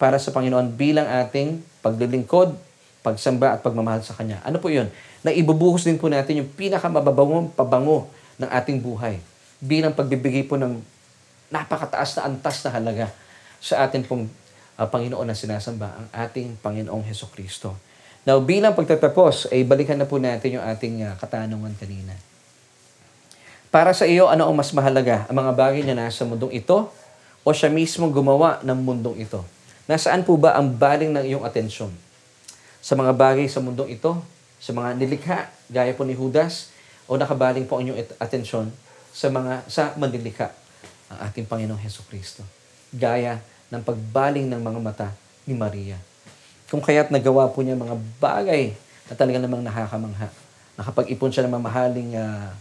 [0.00, 2.56] para sa Panginoon bilang ating paglilingkod,
[3.04, 4.40] pagsamba at pagmamahal sa Kanya.
[4.42, 4.88] Ano po yun?
[5.22, 9.22] Na ibubuhos din po natin yung pinakamababangong pabango ng ating buhay
[9.62, 10.82] bilang pagbibigay po ng
[11.52, 13.06] napakataas na antas na halaga
[13.62, 14.26] sa atin pong
[14.74, 17.78] uh, Panginoon na sinasamba, ang ating Panginoong Heso Kristo.
[18.26, 22.14] Now, bilang pagtatapos, ay balikan na po natin yung ating uh, katanungan kanina.
[23.72, 25.24] Para sa iyo, ano ang mas mahalaga?
[25.32, 26.92] Ang mga bagay na nasa mundong ito
[27.40, 29.40] o siya mismo gumawa ng mundong ito?
[29.88, 31.88] Nasaan po ba ang baling ng iyong atensyon?
[32.84, 34.20] Sa mga bagay sa mundong ito?
[34.60, 36.68] Sa mga nilikha, gaya po ni Judas?
[37.08, 38.68] O nakabaling po ang iyong atensyon
[39.08, 40.52] sa mga sa manlilikha,
[41.08, 42.44] ang ating Panginoong Heso Kristo?
[42.92, 43.40] Gaya
[43.72, 45.08] ng pagbaling ng mga mata
[45.48, 45.96] ni Maria.
[46.68, 48.76] Kung kaya't nagawa po niya mga bagay
[49.08, 50.28] na talaga namang nakakamangha.
[50.76, 52.52] Nakapag-ipon siya ng mamahaling, uh,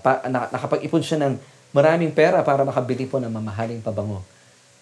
[0.00, 1.34] pa, nakapag-ipon siya ng
[1.74, 4.22] maraming pera para makabili po ng mamahaling pabango.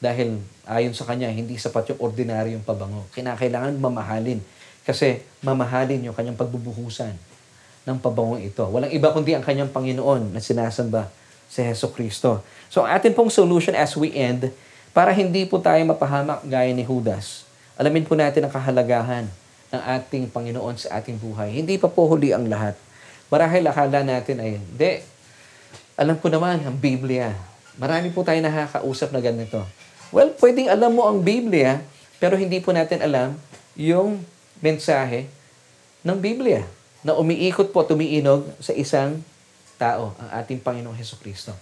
[0.01, 3.09] Dahil ayon sa kanya, hindi sapat yung ordinaryong pabango.
[3.13, 4.41] Kinakailangan mamahalin.
[4.85, 7.15] Kasi mamahalin yung kanyang pagbubuhusan
[7.85, 8.65] ng pabangong ito.
[8.65, 11.13] Walang iba kundi ang kanyang Panginoon na sinasamba
[11.51, 12.41] si Heso Kristo.
[12.73, 14.53] So, atin pong solution as we end,
[14.91, 17.51] para hindi po tayo mapahamak gaya ni Judas,
[17.81, 19.25] Alamin po natin ang kahalagahan
[19.73, 21.49] ng ating Panginoon sa ating buhay.
[21.65, 22.77] Hindi pa po huli ang lahat.
[23.31, 24.95] Marahil akala natin ay, hindi.
[25.97, 27.33] Alam ko naman, ang Biblia.
[27.79, 29.63] Marami po tayo nakakausap na ganito.
[30.11, 31.81] Well, pwedeng alam mo ang Biblia,
[32.19, 33.39] pero hindi po natin alam
[33.79, 34.21] yung
[34.59, 35.31] mensahe
[36.03, 36.67] ng Biblia
[37.07, 39.23] na umiikot po, tumiinog sa isang
[39.79, 41.55] tao, ang ating Panginoong Heso Kristo.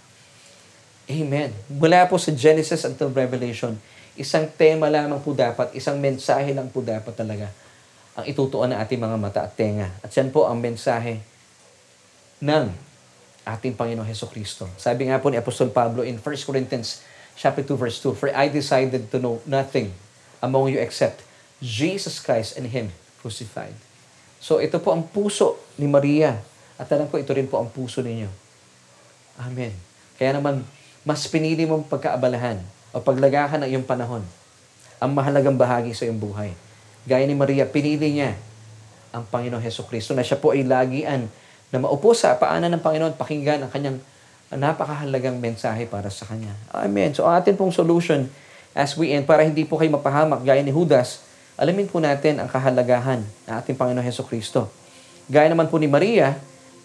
[1.07, 1.53] Amen.
[1.69, 3.77] Mula po sa Genesis until Revelation,
[4.19, 7.47] Isang tema lamang po dapat, isang mensahe lang po dapat talaga
[8.19, 9.95] ang itutuon ng ating mga mata at tenga.
[10.03, 11.23] At yan po ang mensahe
[12.39, 12.71] ng
[13.43, 14.67] ating Panginoong Heso Kristo.
[14.75, 17.03] Sabi nga po ni Apostol Pablo in 1 Corinthians
[17.35, 19.95] chapter 2 verse 2, For I decided to know nothing
[20.43, 21.23] among you except
[21.59, 23.75] Jesus Christ and Him crucified.
[24.39, 26.39] So ito po ang puso ni Maria.
[26.79, 28.31] At alam ko ito rin po ang puso ninyo.
[29.43, 29.75] Amen.
[30.15, 30.63] Kaya naman,
[31.03, 32.63] mas pinili mong pagkaabalahan
[32.95, 34.23] o paglagahan ng iyong panahon
[34.99, 36.55] ang mahalagang bahagi sa iyong buhay.
[37.03, 38.35] Gaya ni Maria, pinili niya
[39.11, 41.27] ang Panginoong Heso Kristo na siya po ay lagian
[41.69, 43.97] na maupo sa paanan ng Panginoon pakinggan ang kanyang
[44.49, 46.57] napakahalagang mensahe para sa kanya.
[46.73, 47.13] Amen.
[47.13, 48.25] So atin pong solution
[48.73, 51.21] as we end para hindi po kayo mapahamak gaya ni Judas,
[51.53, 54.69] alamin po natin ang kahalagahan ng ating Panginoong Heso Kristo.
[55.29, 56.33] Gaya naman po ni Maria,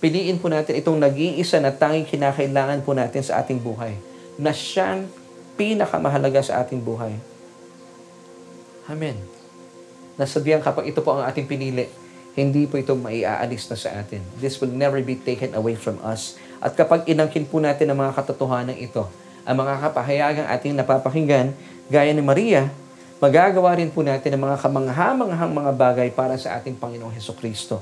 [0.04, 3.96] piliin po natin itong nag-iisa na tanging kinakailangan po natin sa ating buhay
[4.36, 5.08] na siyang
[5.56, 7.16] pinakamahalaga sa ating buhay.
[8.84, 9.16] Amen.
[10.20, 11.88] Nasabihan kapag ito po ang ating pinili,
[12.34, 14.22] hindi po ito maiaalis na sa atin.
[14.42, 16.38] This will never be taken away from us.
[16.58, 19.06] At kapag inangkin po natin ang mga katotohanan ito,
[19.46, 21.54] ang mga kapahayagang ating napapakinggan,
[21.86, 22.68] gaya ni Maria,
[23.22, 27.78] magagawa rin po natin ang mga kamanghamanghang mga bagay para sa ating Panginoong Heso Kristo.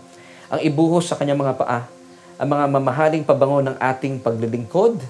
[0.52, 1.88] Ang ibuhos sa kanyang mga paa,
[2.36, 5.00] ang mga mamahaling pabango ng ating paglilingkod,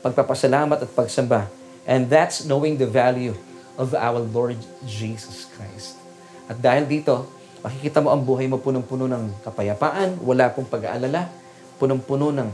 [0.00, 1.58] pagpapasalamat at pagsamba
[1.88, 3.32] And that's knowing the value
[3.80, 5.96] of our Lord Jesus Christ.
[6.44, 7.24] At dahil dito,
[7.64, 11.30] makikita mo ang buhay mo punong-puno ng kapayapaan, wala pong pag-aalala,
[11.78, 12.50] punong-puno ng,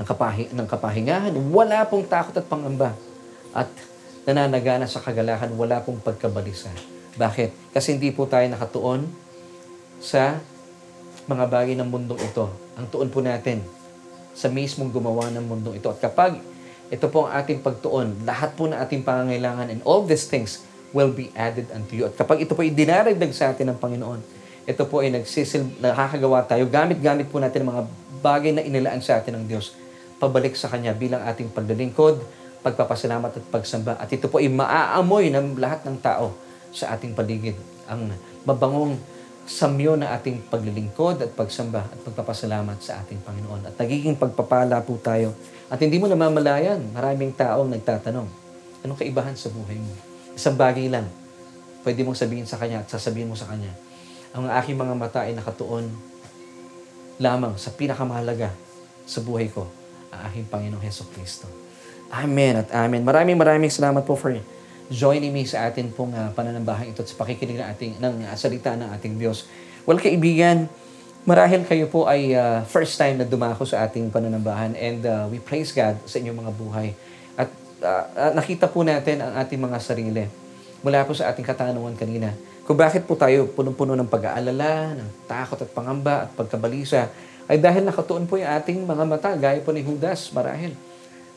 [0.00, 2.96] ng, kapahi, ng kapahingahan, wala pong takot at pangamba.
[3.52, 3.68] At
[4.24, 6.72] nananagana sa kagalakan, wala pong pagkabalisa.
[7.18, 7.74] Bakit?
[7.76, 9.04] Kasi hindi po tayo nakatuon
[10.00, 10.40] sa
[11.28, 12.48] mga bagay ng mundong ito.
[12.80, 13.60] Ang tuon po natin
[14.32, 15.92] sa mismong gumawa ng mundong ito.
[15.92, 16.40] At kapag
[16.92, 18.28] ito po ang ating pagtuon.
[18.28, 20.60] Lahat po ng ating pangangailangan and all these things
[20.92, 22.08] will be added unto you.
[22.08, 24.20] At kapag ito po ay dinaragdag sa atin ng Panginoon,
[24.62, 26.68] ito po ay nagsisil, nakakagawa tayo.
[26.70, 27.82] Gamit-gamit po natin ang mga
[28.22, 29.74] bagay na inilaan sa atin ng Diyos
[30.22, 32.22] pabalik sa Kanya bilang ating paglilingkod,
[32.62, 33.98] pagpapasalamat at pagsamba.
[33.98, 36.30] At ito po ay maaamoy ng lahat ng tao
[36.70, 37.58] sa ating paligid.
[37.90, 38.14] Ang
[38.46, 39.02] mabangong
[39.42, 43.66] samyo na ating paglilingkod at pagsamba at pagpapasalamat sa ating Panginoon.
[43.66, 45.34] At nagiging pagpapala po tayo
[45.66, 48.28] at hindi mo namamalayan, maraming taong nagtatanong,
[48.86, 50.11] anong kaibahan sa buhay mo?
[50.32, 51.06] Isang bagay lang,
[51.84, 53.72] pwede mong sabihin sa Kanya at sasabihin mo sa Kanya,
[54.32, 55.88] ang aking mga mata ay nakatuon
[57.20, 58.50] lamang sa pinakamahalaga
[59.04, 59.68] sa buhay ko,
[60.08, 61.44] ang aking Panginoong Heso Kristo.
[62.12, 63.00] Amen at amen.
[63.04, 64.36] Maraming maraming salamat po for
[64.92, 68.36] joining me sa atin pong uh, pananambahan ito at sa pakikinig ng, ating, ng uh,
[68.36, 69.48] salita ng ating Diyos.
[69.88, 70.68] Well, kaibigan,
[71.24, 75.40] marahil kayo po ay uh, first time na dumako sa ating pananambahan and uh, we
[75.40, 76.88] praise God sa inyong mga buhay.
[77.82, 80.24] Uh, nakita po natin ang ating mga sarili
[80.86, 82.30] mula po sa ating katanungan kanina
[82.62, 87.10] kung bakit po tayo punong-puno ng pag-aalala, ng takot at pangamba at pagkabalisa
[87.50, 90.78] ay dahil nakatuon po yung ating mga mata, gaya po ni Judas, marahil,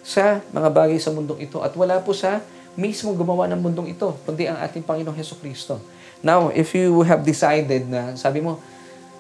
[0.06, 2.46] sa mga bagay sa mundong ito at wala po sa
[2.78, 5.82] mismo gumawa ng mundong ito, kundi ang ating Panginoong Heso Kristo.
[6.22, 8.62] Now, if you have decided na, sabi mo,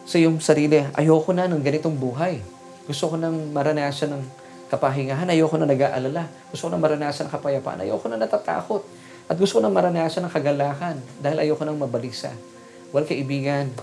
[0.06, 2.38] sa iyong sarili, ayoko na ng ganitong buhay.
[2.86, 4.24] Gusto ko nang maranasan ng
[4.70, 6.30] kapahingahan, ayoko na nag-aalala.
[6.50, 8.82] Gusto ko na maranasan ng kapayapaan, ayoko na natatakot.
[9.26, 12.34] At gusto ko na maranasan ng kagalakan dahil ayoko nang mabalisa.
[12.94, 13.74] Well, kaibigan,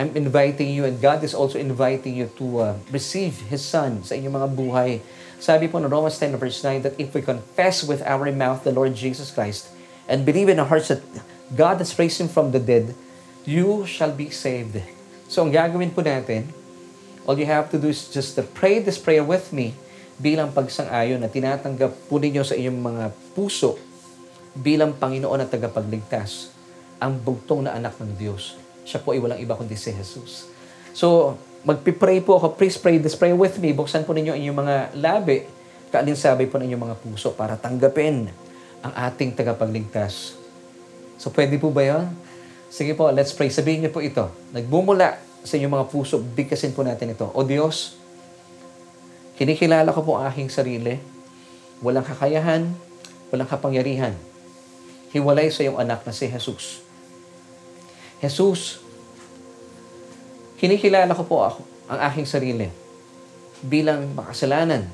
[0.00, 4.16] I'm inviting you and God is also inviting you to uh, receive His Son sa
[4.16, 4.90] inyong mga buhay.
[5.36, 8.72] Sabi po ng Romans 10 verse 9 that if we confess with our mouth the
[8.72, 9.68] Lord Jesus Christ
[10.08, 11.04] and believe in our hearts that
[11.52, 12.96] God has raised Him from the dead,
[13.44, 14.80] you shall be saved.
[15.28, 16.48] So ang gagawin po natin,
[17.28, 19.76] all you have to do is just to pray this prayer with me
[20.20, 23.76] bilang pagsang-ayon na tinatanggap po ninyo sa inyong mga puso
[24.52, 26.52] bilang Panginoon at tagapagligtas,
[27.00, 28.54] ang bugtong na anak ng Diyos.
[28.84, 30.46] Siya po ay walang iba kundi si Jesus.
[30.92, 32.54] So, magpipray po ako.
[32.58, 33.72] Please pray this prayer with me.
[33.72, 35.48] Buksan po ninyo inyong mga labi.
[35.88, 38.28] Kaalinsabay po ninyong mga puso para tanggapin
[38.82, 40.36] ang ating tagapagligtas.
[41.16, 42.04] So, pwede po ba yun?
[42.68, 43.48] Sige po, let's pray.
[43.48, 44.26] Sabihin niyo po ito.
[44.50, 47.26] Nagbumula sa inyong mga puso, bigkasin po natin ito.
[47.34, 47.98] O Diyos,
[49.42, 51.02] kinikilala ko po ang aking sarili.
[51.82, 52.70] Walang kakayahan,
[53.34, 54.14] walang kapangyarihan
[55.10, 56.80] hiwalay sa iyong anak na si Jesus.
[58.22, 58.78] Jesus,
[60.62, 62.70] kinikilala ko po ako, ang aking sarili
[63.66, 64.86] bilang makasalanan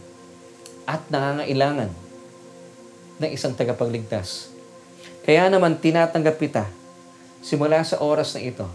[0.89, 1.93] at nangangailangan
[3.21, 4.51] ng isang tagapagligtas.
[5.29, 6.65] Kaya naman tinatanggap kita
[7.45, 8.67] simula sa oras na ito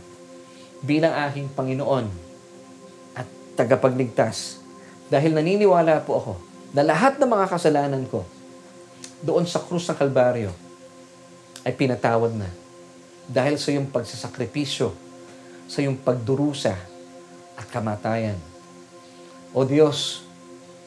[0.86, 2.08] bilang aking Panginoon
[3.18, 3.26] at
[3.58, 4.63] tagapagligtas
[5.14, 6.34] dahil naniniwala po ako
[6.74, 8.26] na lahat ng mga kasalanan ko
[9.22, 10.50] doon sa krus ng Kalbaryo
[11.62, 12.50] ay pinatawad na.
[13.30, 14.90] Dahil sa iyong pagsasakripisyo,
[15.70, 16.74] sa iyong pagdurusa
[17.54, 18.36] at kamatayan.
[19.54, 20.26] O Diyos,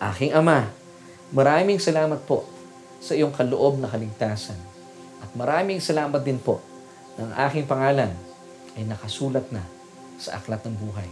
[0.03, 0.74] aking Ama,
[1.31, 2.45] maraming salamat po
[2.99, 4.59] sa iyong kaloob na kaligtasan.
[5.22, 6.59] At maraming salamat din po
[7.14, 8.11] ng aking pangalan
[8.74, 9.62] ay nakasulat na
[10.18, 11.09] sa aklat ng buhay.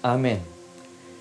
[0.00, 0.57] Amen.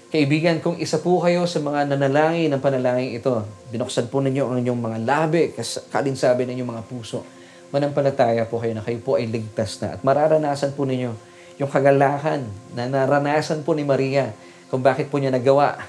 [0.07, 3.43] Kaibigan, kung isa po kayo sa mga nanalangin ng panalangin ito,
[3.75, 5.51] binuksan po ninyo ang inyong mga labi,
[5.91, 7.27] kalinsabi ng inyong mga puso
[7.71, 9.99] manampalataya po kayo na kayo po ay ligtas na.
[9.99, 11.11] At mararanasan po ninyo
[11.59, 14.31] yung kagalakan na naranasan po ni Maria
[14.71, 15.83] kung bakit po niya nagawa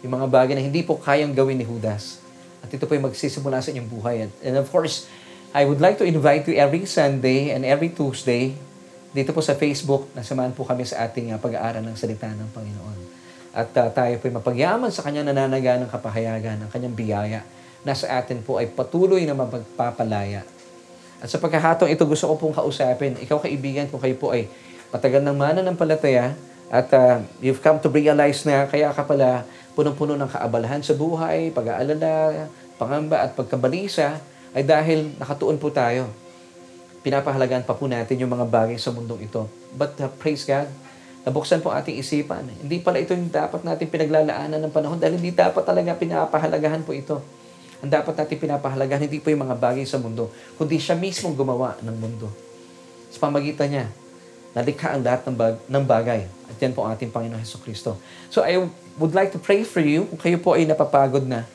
[0.00, 2.22] yung mga bagay na hindi po kayang gawin ni Judas.
[2.62, 4.16] At ito po ay magsisimula sa inyong buhay.
[4.40, 5.10] And of course,
[5.52, 8.54] I would like to invite you every Sunday and every Tuesday
[9.08, 13.07] dito po sa Facebook, nasamahan po kami sa ating uh, pag-aaral ng salita ng Panginoon.
[13.58, 17.40] At uh, tayo po ay mapagyaman sa kanyang nananaga ng kapahayagan, ng kanyang biyaya
[17.82, 20.46] na sa atin po ay patuloy na mapagpapalaya
[21.18, 24.46] at sa pagkakataong ito, gusto ko pong kausapin, ikaw kaibigan, kung kayo po ay
[24.94, 26.38] matagal ng mana ng palataya,
[26.70, 29.42] at uh, you've come to realize na kaya ka pala
[29.74, 32.46] punong-puno ng kaabalahan sa buhay, pag-aalala,
[32.78, 34.22] pangamba at pagkabalisa,
[34.54, 36.06] ay dahil nakatuon po tayo.
[37.02, 39.50] Pinapahalagaan pa po natin yung mga bagay sa mundong ito.
[39.74, 40.70] But uh, praise God,
[41.28, 42.48] nabuksan po ating isipan.
[42.48, 46.96] Hindi pala ito yung dapat natin pinaglalaanan ng panahon dahil hindi dapat talaga pinapahalagahan po
[46.96, 47.20] ito.
[47.84, 51.76] Ang dapat natin pinapahalagahan, hindi po yung mga bagay sa mundo, kundi siya mismo gumawa
[51.84, 52.26] ng mundo.
[53.12, 53.86] Sa pamagitan niya,
[54.56, 56.26] nalikha ang lahat ng, bag- ng bagay.
[56.48, 58.00] At yan po ang ating Panginoon Heso Kristo.
[58.32, 58.58] So I
[58.98, 61.46] would like to pray for you kung kayo po ay napapagod na.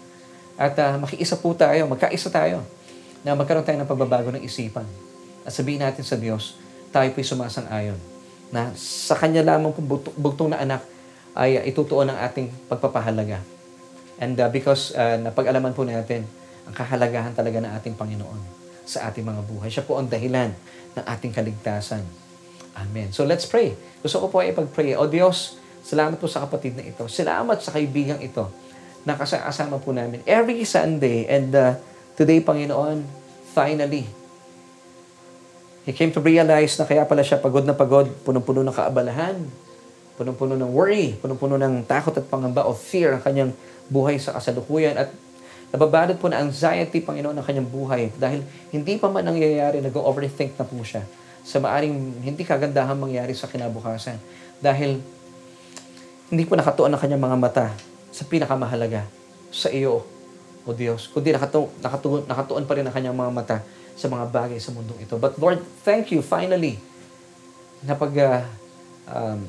[0.55, 2.63] At uh, makiisa po tayo, magkaisa tayo
[3.25, 4.85] na magkaroon tayo ng pagbabago ng isipan.
[5.43, 6.55] At sabihin natin sa Diyos,
[6.93, 8.12] tayo po'y sumasang-ayon
[8.53, 10.85] na sa Kanya lamang kung bugtong na anak
[11.33, 13.41] ay itutuon ang ating pagpapahalaga
[14.21, 16.23] And uh, because uh, napag-alaman po natin
[16.63, 18.39] ang kahalagahan talaga ng ating Panginoon
[18.87, 19.67] sa ating mga buhay.
[19.67, 20.53] Siya po ang dahilan
[20.93, 22.03] ng ating kaligtasan.
[22.77, 23.11] Amen.
[23.11, 23.73] So let's pray.
[23.99, 24.95] Gusto ko po ay ipag-pray.
[24.95, 27.05] O Diyos, salamat po sa kapatid na ito.
[27.11, 28.47] Salamat sa kaibigang ito
[29.03, 31.27] na kasama po namin every Sunday.
[31.27, 31.75] And uh,
[32.15, 33.03] today, Panginoon,
[33.51, 34.07] finally,
[35.83, 39.35] He came to realize na kaya pala siya pagod na pagod, punong-puno ng kaabalahan,
[40.15, 43.51] punong-puno ng worry, punong-puno ng takot at pangamba of fear ang kanyang
[43.91, 45.11] buhay sa kasalukuyan at
[45.75, 50.63] nababalot po na anxiety, Panginoon, ng kanyang buhay dahil hindi pa man nangyayari, nag-overthink na
[50.63, 51.03] po siya
[51.43, 54.15] sa maaring hindi kagandahan mangyari sa kinabukasan.
[54.63, 55.03] Dahil
[56.31, 57.65] hindi po nakatuon ang kanyang mga mata
[58.15, 59.03] sa pinakamahalaga,
[59.51, 60.07] sa iyo,
[60.63, 61.11] o Diyos.
[61.11, 63.57] Kundi nakatu nakatu nakatuon pa rin ang kanyang mga mata
[63.93, 65.15] sa mga bagay sa mundong ito.
[65.21, 66.81] But Lord, thank you finally
[67.83, 68.41] na pag uh,
[69.09, 69.39] um,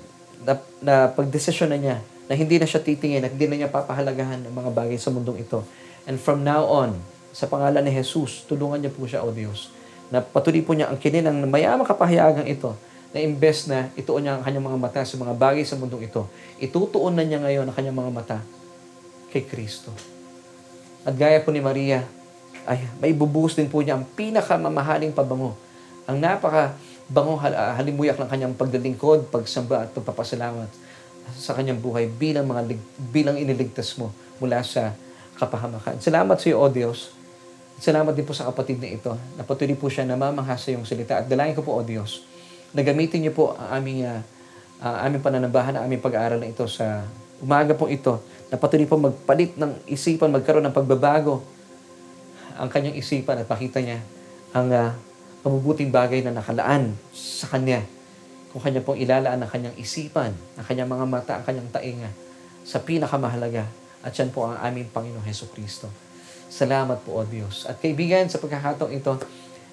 [0.44, 0.52] na,
[0.84, 1.96] na pagdesisyon na niya
[2.28, 5.44] na hindi na siya titingin at hindi na niya papahalagahan ng mga bagay sa mundong
[5.44, 5.64] ito.
[6.04, 6.96] And from now on,
[7.34, 9.68] sa pangalan ni Jesus, tulungan niya po siya, O Diyos,
[10.08, 12.76] na patuloy po niya ang kinilang mayamang kapahayagang ito
[13.14, 16.26] na imbes na ituon niya ang kanyang mga mata sa mga bagay sa mundong ito,
[16.58, 18.38] itutuon na niya ngayon ang kanyang mga mata
[19.30, 19.94] kay Kristo.
[21.04, 22.02] At gaya po ni Maria,
[22.64, 25.56] ay may bubuhos din po niya ang pinakamamahaling pabango.
[26.08, 26.76] Ang napaka
[27.08, 30.68] bango halimuyak ng kanyang pagdalingkod, pagsamba at pagpapasalamat
[31.36, 32.76] sa kanyang buhay bilang mga
[33.12, 34.92] bilang iniligtas mo mula sa
[35.36, 36.00] kapahamakan.
[36.00, 37.12] Salamat sa iyo, O Diyos.
[37.80, 39.12] Salamat din po sa kapatid na ito.
[39.34, 41.20] Napatuloy po siya namamangha sa iyong salita.
[41.20, 42.22] At dalangin ko po, O Diyos,
[42.70, 44.20] na gamitin niyo po ang aming, uh,
[44.78, 47.02] uh, aming pananambahan, ang aming pag-aaral na ito sa
[47.42, 48.22] umaga po ito.
[48.48, 51.42] Na patuloy po magpalit ng isipan, magkaroon ng pagbabago
[52.54, 53.98] ang kanyang isipan at makita niya
[54.54, 54.90] ang uh,
[55.42, 57.84] mabubuting bagay na nakalaan sa kanya.
[58.54, 62.10] Kung kanya pong ilalaan ang kanyang isipan, ang kanyang mga mata, ang kanyang tainga
[62.62, 63.66] sa pinakamahalaga.
[64.04, 65.90] At yan po ang aming Panginoong Heso Kristo.
[66.48, 67.66] Salamat po, O Diyos.
[67.66, 69.18] At kaibigan, sa pagkakataong ito,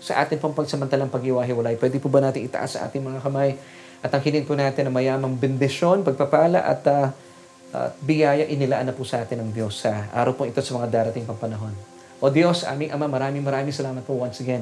[0.01, 3.53] sa ating pong pagsamantalang pag-iwahiwalay, pwede po ba natin itaas sa ating mga kamay
[4.01, 7.13] at ang angkinin po natin ang mayamang bendisyon, pagpapala at uh,
[7.69, 10.89] uh, biyaya inilaan na po sa atin ng Diyos sa araw po ito sa mga
[10.89, 11.90] darating pang panahon.
[12.21, 14.61] O Diyos, aming Ama, maraming maraming salamat po once again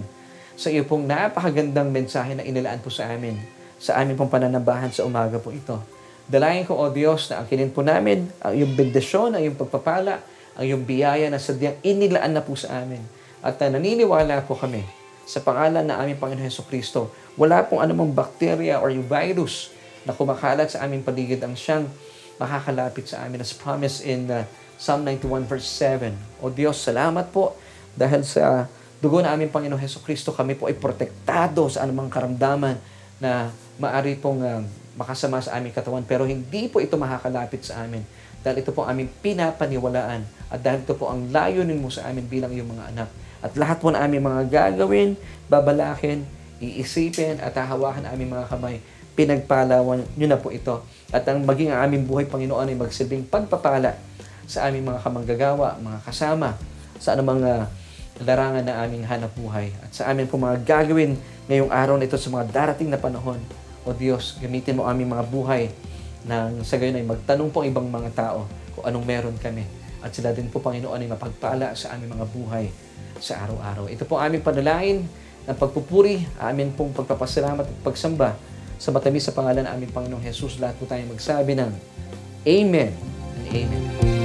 [0.60, 3.39] sa iyo pong napakagandang mensahe na inilaan po sa amin,
[3.80, 5.80] sa amin pong pananambahan sa umaga po ito.
[6.28, 10.20] Dalayan ko, O Diyos, na angkinin po namin ang iyong bendisyon, ang iyong pagpapala,
[10.60, 12.99] ang iyong biyaya na sadyang inilaan na po sa amin.
[13.39, 14.84] At uh, naniniwala po kami
[15.24, 17.07] sa pangalan na aming Panginoon Heso Kristo,
[17.39, 19.72] wala pong anumang bakterya or yung virus
[20.03, 21.88] na kumakalat sa aming paligid ang siyang
[22.36, 24.43] makakalapit sa amin as promised in uh,
[24.80, 26.16] Psalm 91 verse 7.
[26.40, 27.60] O Diyos, salamat po
[28.00, 28.72] dahil sa
[29.04, 32.80] dugo na aming Panginoon Heso Kristo, kami po ay protektado sa anumang karamdaman
[33.20, 34.64] na maari pong uh,
[34.96, 36.08] makasama sa aming katawan.
[36.08, 38.08] Pero hindi po ito makakalapit sa amin
[38.40, 42.56] dahil ito po aming pinapaniwalaan at dahil ito po ang layunin mo sa amin bilang
[42.56, 43.10] iyong mga anak.
[43.44, 45.20] At lahat po na aming mga gagawin,
[45.52, 46.24] babalakin,
[46.64, 48.80] iisipin at hahawakan aming mga kamay,
[49.20, 50.80] pinagpalawan nyo na po ito.
[51.12, 54.08] At ang maging ang aming buhay, Panginoon, ay magsilbing pagpapala
[54.50, 56.58] sa aming mga kamanggagawa, mga kasama,
[56.97, 57.70] sa anumang uh,
[58.26, 61.16] larangan na aming hanap buhay at sa amin po mga gagawin
[61.47, 63.39] ngayong araw na ito sa mga darating na panahon.
[63.88, 65.72] O Diyos, gamitin mo aming mga buhay
[66.28, 68.43] nang sa gayon ay magtanong po ibang mga tao
[68.76, 69.64] kung anong meron kami.
[70.04, 72.66] At sila din po, Panginoon, ay mapagpala sa aming mga buhay
[73.24, 73.88] sa araw-araw.
[73.88, 75.08] Ito po aming panalangin
[75.47, 78.36] ng pagpupuri, amin pong pagpapasalamat at pagsamba
[78.76, 80.60] sa matamis sa pangalan ng aming Panginoong Jesus.
[80.60, 81.72] Lahat po tayo magsabi ng
[82.43, 84.19] Amen and Amen.